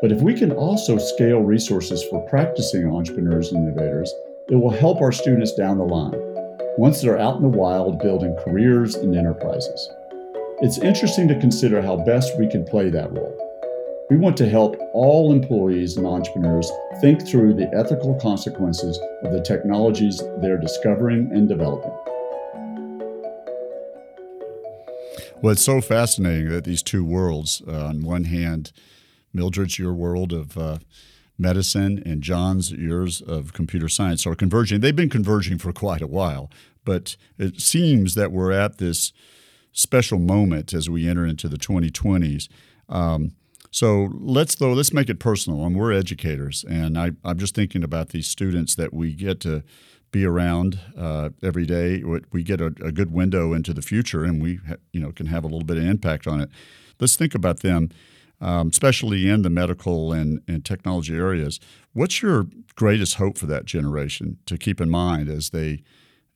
But 0.00 0.12
if 0.12 0.22
we 0.22 0.32
can 0.32 0.52
also 0.52 0.96
scale 0.96 1.40
resources 1.40 2.04
for 2.04 2.24
practicing 2.28 2.86
entrepreneurs 2.86 3.50
and 3.50 3.66
innovators, 3.66 4.14
it 4.48 4.54
will 4.54 4.70
help 4.70 5.00
our 5.00 5.10
students 5.10 5.54
down 5.54 5.78
the 5.78 5.84
line 5.84 6.14
once 6.78 7.00
they're 7.00 7.18
out 7.18 7.34
in 7.34 7.42
the 7.42 7.48
wild 7.48 7.98
building 7.98 8.36
careers 8.44 8.94
and 8.94 9.16
enterprises. 9.16 9.90
It's 10.60 10.78
interesting 10.78 11.26
to 11.26 11.40
consider 11.40 11.82
how 11.82 11.96
best 11.96 12.38
we 12.38 12.48
can 12.48 12.64
play 12.64 12.90
that 12.90 13.12
role. 13.12 13.45
We 14.08 14.16
want 14.16 14.36
to 14.36 14.48
help 14.48 14.76
all 14.92 15.32
employees 15.32 15.96
and 15.96 16.06
entrepreneurs 16.06 16.70
think 17.00 17.26
through 17.26 17.54
the 17.54 17.68
ethical 17.74 18.14
consequences 18.14 19.00
of 19.24 19.32
the 19.32 19.40
technologies 19.40 20.22
they're 20.40 20.60
discovering 20.60 21.28
and 21.32 21.48
developing. 21.48 21.90
Well, 25.42 25.52
it's 25.52 25.64
so 25.64 25.80
fascinating 25.80 26.50
that 26.50 26.62
these 26.62 26.84
two 26.84 27.04
worlds, 27.04 27.62
uh, 27.66 27.86
on 27.86 28.02
one 28.02 28.24
hand, 28.24 28.70
Mildred's 29.32 29.76
your 29.76 29.92
world 29.92 30.32
of 30.32 30.56
uh, 30.56 30.78
medicine 31.36 32.00
and 32.06 32.22
John's 32.22 32.70
yours 32.70 33.20
of 33.20 33.52
computer 33.54 33.88
science 33.88 34.24
are 34.24 34.36
converging. 34.36 34.80
They've 34.80 34.94
been 34.94 35.10
converging 35.10 35.58
for 35.58 35.72
quite 35.72 36.00
a 36.00 36.06
while, 36.06 36.48
but 36.84 37.16
it 37.38 37.60
seems 37.60 38.14
that 38.14 38.30
we're 38.30 38.52
at 38.52 38.78
this 38.78 39.12
special 39.72 40.20
moment 40.20 40.72
as 40.72 40.88
we 40.88 41.08
enter 41.08 41.26
into 41.26 41.48
the 41.48 41.58
2020s. 41.58 42.48
Um, 42.88 43.32
so 43.76 44.08
let's 44.14 44.54
though 44.54 44.72
let's 44.72 44.94
make 44.94 45.10
it 45.10 45.18
personal, 45.20 45.62
and 45.66 45.76
we're 45.76 45.92
educators, 45.92 46.64
and 46.66 46.96
I, 46.96 47.10
am 47.26 47.36
just 47.36 47.54
thinking 47.54 47.84
about 47.84 48.08
these 48.08 48.26
students 48.26 48.74
that 48.76 48.94
we 48.94 49.12
get 49.12 49.38
to 49.40 49.62
be 50.10 50.24
around 50.24 50.80
uh, 50.96 51.28
every 51.42 51.66
day. 51.66 52.02
We 52.32 52.42
get 52.42 52.62
a, 52.62 52.68
a, 52.82 52.90
good 52.90 53.12
window 53.12 53.52
into 53.52 53.74
the 53.74 53.82
future, 53.82 54.24
and 54.24 54.42
we 54.42 54.60
ha- 54.66 54.76
you 54.92 55.00
know 55.00 55.12
can 55.12 55.26
have 55.26 55.44
a 55.44 55.46
little 55.46 55.66
bit 55.66 55.76
of 55.76 55.84
impact 55.84 56.26
on 56.26 56.40
it. 56.40 56.48
Let's 56.98 57.16
think 57.16 57.34
about 57.34 57.60
them, 57.60 57.90
um, 58.40 58.68
especially 58.68 59.28
in 59.28 59.42
the 59.42 59.50
medical 59.50 60.10
and, 60.10 60.40
and 60.48 60.64
technology 60.64 61.14
areas. 61.14 61.60
What's 61.92 62.22
your 62.22 62.46
greatest 62.76 63.16
hope 63.16 63.36
for 63.36 63.44
that 63.44 63.66
generation 63.66 64.38
to 64.46 64.56
keep 64.56 64.80
in 64.80 64.88
mind 64.88 65.28
as 65.28 65.50
they 65.50 65.82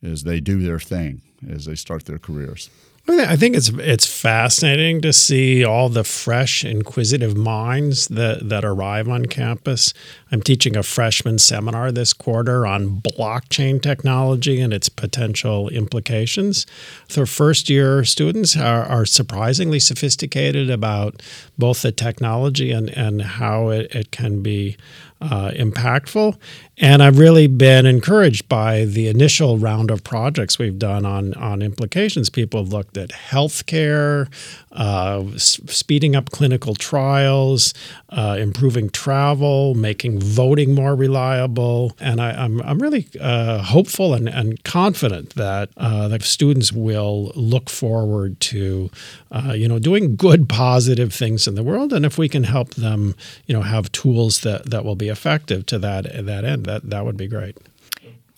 as 0.03 0.25
they 0.25 0.41
do 0.41 0.61
their 0.61 0.79
thing, 0.79 1.23
as 1.49 1.65
they 1.65 1.75
start 1.75 2.05
their 2.05 2.19
careers? 2.19 2.69
I 3.09 3.35
think 3.35 3.55
it's 3.55 3.69
it's 3.69 4.05
fascinating 4.05 5.01
to 5.01 5.11
see 5.11 5.65
all 5.65 5.89
the 5.89 6.03
fresh, 6.03 6.63
inquisitive 6.63 7.35
minds 7.35 8.07
that, 8.09 8.47
that 8.47 8.63
arrive 8.63 9.09
on 9.09 9.25
campus. 9.25 9.93
I'm 10.31 10.41
teaching 10.41 10.77
a 10.77 10.83
freshman 10.83 11.39
seminar 11.39 11.91
this 11.91 12.13
quarter 12.13 12.65
on 12.65 13.01
blockchain 13.01 13.81
technology 13.81 14.61
and 14.61 14.71
its 14.71 14.87
potential 14.87 15.67
implications. 15.69 16.67
So, 17.09 17.25
first 17.25 17.69
year 17.69 18.05
students 18.05 18.55
are, 18.55 18.83
are 18.83 19.05
surprisingly 19.05 19.79
sophisticated 19.79 20.69
about 20.69 21.23
both 21.57 21.81
the 21.81 21.91
technology 21.91 22.71
and, 22.71 22.89
and 22.91 23.23
how 23.23 23.69
it, 23.69 23.93
it 23.95 24.11
can 24.11 24.41
be 24.41 24.77
uh, 25.21 25.51
impactful. 25.51 26.37
And 26.77 27.03
I've 27.03 27.19
really 27.19 27.47
been 27.47 27.85
encouraged 27.85 28.49
by 28.49 28.85
the 28.85 29.07
initial 29.07 29.59
round 29.59 29.91
of 29.91 30.03
projects 30.03 30.57
we've 30.57 30.79
done 30.79 31.05
on, 31.05 31.30
on 31.35 31.61
implications. 31.61 32.29
People 32.29 32.61
have 32.63 32.73
looked 32.73 32.97
at 32.97 33.09
healthcare, 33.09 34.31
uh, 34.71 35.23
speeding 35.37 36.15
up 36.15 36.31
clinical 36.31 36.75
trials, 36.75 37.73
uh, 38.09 38.37
improving 38.39 38.89
travel, 38.89 39.73
making 39.75 40.19
voting 40.19 40.73
more 40.73 40.95
reliable. 40.95 41.95
And 41.99 42.21
I, 42.21 42.31
am 42.31 42.61
I'm, 42.61 42.69
I'm 42.69 42.79
really 42.79 43.07
uh, 43.19 43.59
hopeful 43.59 44.13
and, 44.13 44.27
and 44.27 44.63
confident 44.63 45.35
that 45.35 45.69
uh, 45.77 46.07
the 46.07 46.19
students 46.19 46.71
will 46.71 47.31
look 47.35 47.69
forward 47.69 48.39
to, 48.41 48.89
uh, 49.31 49.53
you 49.53 49.67
know, 49.67 49.79
doing 49.79 50.15
good, 50.15 50.49
positive 50.49 51.13
things 51.13 51.47
in 51.47 51.55
the 51.55 51.63
world. 51.63 51.93
And 51.93 52.05
if 52.05 52.17
we 52.17 52.29
can 52.29 52.43
help 52.43 52.75
them, 52.75 53.15
you 53.45 53.53
know, 53.53 53.61
have 53.61 53.91
tools 53.91 54.41
that, 54.41 54.69
that 54.69 54.85
will 54.85 54.95
be 54.95 55.09
effective 55.09 55.65
to 55.67 55.79
that, 55.79 56.03
that 56.25 56.45
end, 56.45 56.65
that, 56.65 56.89
that 56.89 57.05
would 57.05 57.17
be 57.17 57.27
great. 57.27 57.57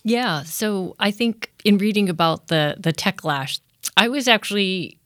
Yeah. 0.04 0.42
So 0.42 0.94
I 1.00 1.10
think 1.10 1.50
in 1.64 1.78
reading 1.78 2.08
about 2.08 2.48
the 2.48 2.76
the 2.78 2.92
techlash, 2.92 3.60
I 3.96 4.08
was 4.08 4.28
actually 4.28 4.98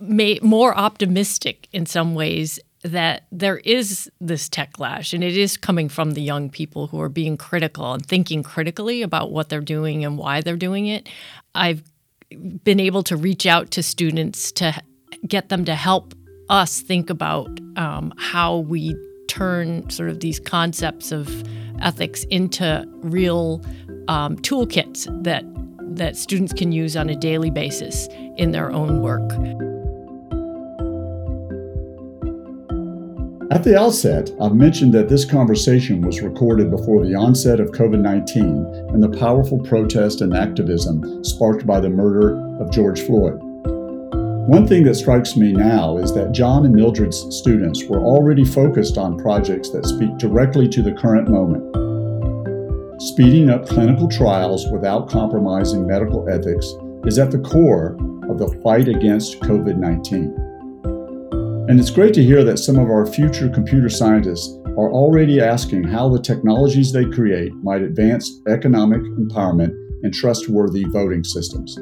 more 0.00 0.76
optimistic 0.76 1.68
in 1.72 1.86
some 1.86 2.14
ways 2.14 2.60
that 2.82 3.24
there 3.32 3.58
is 3.58 4.10
this 4.20 4.48
techlash 4.48 5.14
and 5.14 5.24
it 5.24 5.36
is 5.36 5.56
coming 5.56 5.88
from 5.88 6.12
the 6.12 6.20
young 6.20 6.50
people 6.50 6.86
who 6.88 7.00
are 7.00 7.08
being 7.08 7.36
critical 7.36 7.94
and 7.94 8.04
thinking 8.04 8.42
critically 8.42 9.00
about 9.00 9.32
what 9.32 9.48
they're 9.48 9.62
doing 9.62 10.04
and 10.04 10.18
why 10.18 10.42
they're 10.42 10.56
doing 10.56 10.86
it. 10.86 11.08
I've 11.54 11.82
been 12.62 12.80
able 12.80 13.02
to 13.04 13.16
reach 13.16 13.46
out 13.46 13.70
to 13.72 13.82
students 13.82 14.52
to 14.52 14.74
get 15.26 15.48
them 15.48 15.64
to 15.64 15.74
help 15.74 16.14
us 16.50 16.80
think 16.80 17.08
about 17.08 17.48
um, 17.76 18.12
how 18.18 18.58
we 18.58 18.94
turn 19.28 19.88
sort 19.88 20.10
of 20.10 20.20
these 20.20 20.38
concepts 20.38 21.10
of 21.10 21.42
ethics 21.80 22.24
into 22.24 22.84
real 22.96 23.62
um, 24.08 24.36
toolkits 24.36 25.06
that 25.24 25.44
that 25.96 26.16
students 26.16 26.52
can 26.52 26.72
use 26.72 26.96
on 26.96 27.08
a 27.08 27.14
daily 27.14 27.50
basis 27.50 28.08
in 28.36 28.50
their 28.50 28.72
own 28.72 29.00
work. 29.00 29.22
At 33.50 33.62
the 33.62 33.78
outset, 33.78 34.30
I've 34.40 34.54
mentioned 34.54 34.92
that 34.94 35.08
this 35.08 35.24
conversation 35.24 36.00
was 36.00 36.20
recorded 36.22 36.70
before 36.70 37.04
the 37.04 37.14
onset 37.14 37.60
of 37.60 37.70
COVID 37.70 38.00
19 38.00 38.44
and 38.92 39.02
the 39.02 39.16
powerful 39.18 39.58
protest 39.60 40.22
and 40.22 40.34
activism 40.34 41.22
sparked 41.22 41.64
by 41.64 41.78
the 41.78 41.90
murder 41.90 42.36
of 42.60 42.72
George 42.72 43.02
Floyd. 43.02 43.38
One 44.48 44.66
thing 44.66 44.82
that 44.84 44.96
strikes 44.96 45.36
me 45.36 45.52
now 45.52 45.98
is 45.98 46.12
that 46.14 46.32
John 46.32 46.66
and 46.66 46.74
Mildred's 46.74 47.24
students 47.36 47.84
were 47.84 48.00
already 48.00 48.44
focused 48.44 48.98
on 48.98 49.18
projects 49.18 49.70
that 49.70 49.86
speak 49.86 50.18
directly 50.18 50.68
to 50.68 50.82
the 50.82 50.92
current 50.92 51.28
moment. 51.28 51.83
Speeding 53.04 53.50
up 53.50 53.68
clinical 53.68 54.08
trials 54.08 54.66
without 54.72 55.10
compromising 55.10 55.86
medical 55.86 56.26
ethics 56.26 56.72
is 57.04 57.18
at 57.18 57.30
the 57.30 57.38
core 57.38 57.98
of 58.30 58.38
the 58.38 58.58
fight 58.62 58.88
against 58.88 59.40
COVID 59.40 59.76
19. 59.76 61.68
And 61.68 61.78
it's 61.78 61.90
great 61.90 62.14
to 62.14 62.24
hear 62.24 62.42
that 62.44 62.56
some 62.56 62.78
of 62.78 62.88
our 62.88 63.04
future 63.04 63.50
computer 63.50 63.90
scientists 63.90 64.56
are 64.78 64.90
already 64.90 65.38
asking 65.38 65.84
how 65.84 66.08
the 66.08 66.18
technologies 66.18 66.92
they 66.92 67.04
create 67.04 67.52
might 67.56 67.82
advance 67.82 68.40
economic 68.48 69.02
empowerment 69.02 69.74
and 70.02 70.14
trustworthy 70.14 70.84
voting 70.84 71.24
systems. 71.24 71.78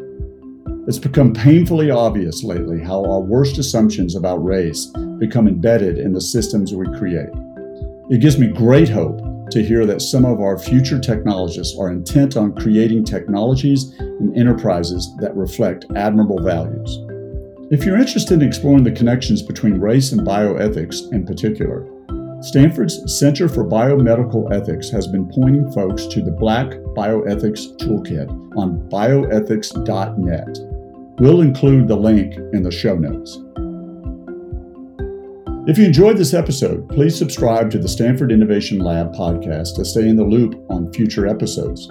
It's 0.88 0.98
become 0.98 1.32
painfully 1.32 1.92
obvious 1.92 2.42
lately 2.42 2.80
how 2.80 3.04
our 3.04 3.20
worst 3.20 3.58
assumptions 3.58 4.16
about 4.16 4.42
race 4.42 4.86
become 5.20 5.46
embedded 5.46 5.98
in 5.98 6.14
the 6.14 6.20
systems 6.20 6.74
we 6.74 6.86
create. 6.98 7.30
It 8.10 8.20
gives 8.20 8.40
me 8.40 8.48
great 8.48 8.88
hope 8.88 9.20
to 9.52 9.62
hear 9.62 9.86
that 9.86 10.02
some 10.02 10.24
of 10.24 10.40
our 10.40 10.58
future 10.58 10.98
technologists 10.98 11.78
are 11.78 11.90
intent 11.90 12.36
on 12.36 12.54
creating 12.54 13.04
technologies 13.04 13.92
and 13.98 14.36
enterprises 14.36 15.14
that 15.20 15.36
reflect 15.36 15.86
admirable 15.94 16.42
values. 16.42 16.98
If 17.70 17.84
you're 17.84 17.98
interested 17.98 18.42
in 18.42 18.48
exploring 18.48 18.84
the 18.84 18.92
connections 18.92 19.42
between 19.42 19.80
race 19.80 20.12
and 20.12 20.20
bioethics 20.22 21.12
in 21.12 21.24
particular, 21.24 21.86
Stanford's 22.42 23.18
Center 23.18 23.48
for 23.48 23.64
Biomedical 23.64 24.52
Ethics 24.52 24.90
has 24.90 25.06
been 25.06 25.28
pointing 25.28 25.70
folks 25.70 26.06
to 26.06 26.20
the 26.20 26.32
Black 26.32 26.70
Bioethics 26.96 27.76
Toolkit 27.78 28.28
on 28.56 28.80
bioethics.net. 28.90 30.58
We'll 31.20 31.42
include 31.42 31.86
the 31.86 31.96
link 31.96 32.34
in 32.52 32.62
the 32.62 32.72
show 32.72 32.96
notes. 32.96 33.38
If 35.64 35.78
you 35.78 35.84
enjoyed 35.84 36.16
this 36.16 36.34
episode, 36.34 36.88
please 36.88 37.16
subscribe 37.16 37.70
to 37.70 37.78
the 37.78 37.88
Stanford 37.88 38.32
Innovation 38.32 38.80
Lab 38.80 39.14
podcast 39.14 39.76
to 39.76 39.84
stay 39.84 40.08
in 40.08 40.16
the 40.16 40.24
loop 40.24 40.56
on 40.68 40.92
future 40.92 41.28
episodes. 41.28 41.86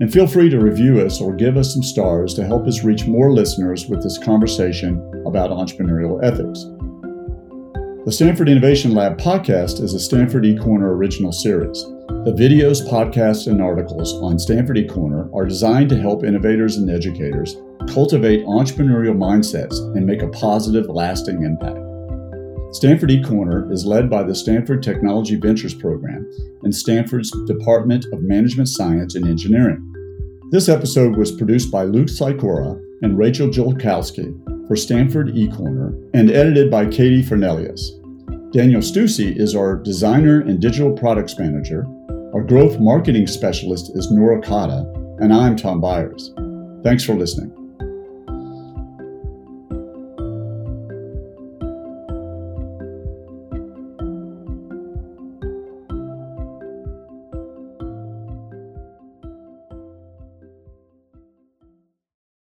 And 0.00 0.12
feel 0.12 0.26
free 0.26 0.50
to 0.50 0.58
review 0.58 1.00
us 1.00 1.20
or 1.20 1.32
give 1.32 1.56
us 1.56 1.72
some 1.72 1.84
stars 1.84 2.34
to 2.34 2.44
help 2.44 2.66
us 2.66 2.82
reach 2.82 3.06
more 3.06 3.32
listeners 3.32 3.86
with 3.86 4.02
this 4.02 4.18
conversation 4.18 4.98
about 5.26 5.50
entrepreneurial 5.50 6.24
ethics. 6.24 6.64
The 8.04 8.10
Stanford 8.10 8.48
Innovation 8.48 8.94
Lab 8.94 9.16
podcast 9.16 9.80
is 9.80 9.94
a 9.94 10.00
Stanford 10.00 10.42
eCorner 10.42 10.90
original 10.90 11.30
series. 11.30 11.84
The 12.24 12.34
videos, 12.36 12.84
podcasts, 12.84 13.46
and 13.46 13.62
articles 13.62 14.12
on 14.14 14.40
Stanford 14.40 14.76
eCorner 14.76 15.32
are 15.32 15.46
designed 15.46 15.90
to 15.90 16.00
help 16.00 16.24
innovators 16.24 16.78
and 16.78 16.90
educators 16.90 17.54
cultivate 17.86 18.44
entrepreneurial 18.44 19.16
mindsets 19.16 19.78
and 19.96 20.04
make 20.04 20.22
a 20.22 20.28
positive, 20.30 20.86
lasting 20.88 21.44
impact. 21.44 21.83
Stanford 22.74 23.10
eCorner 23.10 23.70
is 23.70 23.86
led 23.86 24.10
by 24.10 24.24
the 24.24 24.34
Stanford 24.34 24.82
Technology 24.82 25.36
Ventures 25.36 25.74
Program 25.74 26.28
and 26.64 26.74
Stanford's 26.74 27.30
Department 27.46 28.04
of 28.12 28.22
Management 28.22 28.68
Science 28.68 29.14
and 29.14 29.28
Engineering. 29.28 29.80
This 30.50 30.68
episode 30.68 31.14
was 31.14 31.30
produced 31.30 31.70
by 31.70 31.84
Luke 31.84 32.08
Sikora 32.08 32.80
and 33.02 33.16
Rachel 33.16 33.46
Jolkowski 33.46 34.66
for 34.66 34.74
Stanford 34.74 35.28
eCorner 35.36 35.96
and 36.14 36.32
edited 36.32 36.68
by 36.68 36.86
Katie 36.86 37.22
Fernelius. 37.22 37.80
Daniel 38.52 38.80
Stussy 38.80 39.36
is 39.36 39.54
our 39.54 39.76
designer 39.76 40.40
and 40.40 40.60
digital 40.60 40.92
products 40.92 41.38
manager. 41.38 41.86
Our 42.34 42.42
growth 42.42 42.80
marketing 42.80 43.28
specialist 43.28 43.92
is 43.94 44.10
Nora 44.10 44.42
Kata, 44.42 44.84
and 45.20 45.32
I'm 45.32 45.54
Tom 45.54 45.80
Byers. 45.80 46.34
Thanks 46.82 47.04
for 47.04 47.14
listening. 47.14 47.63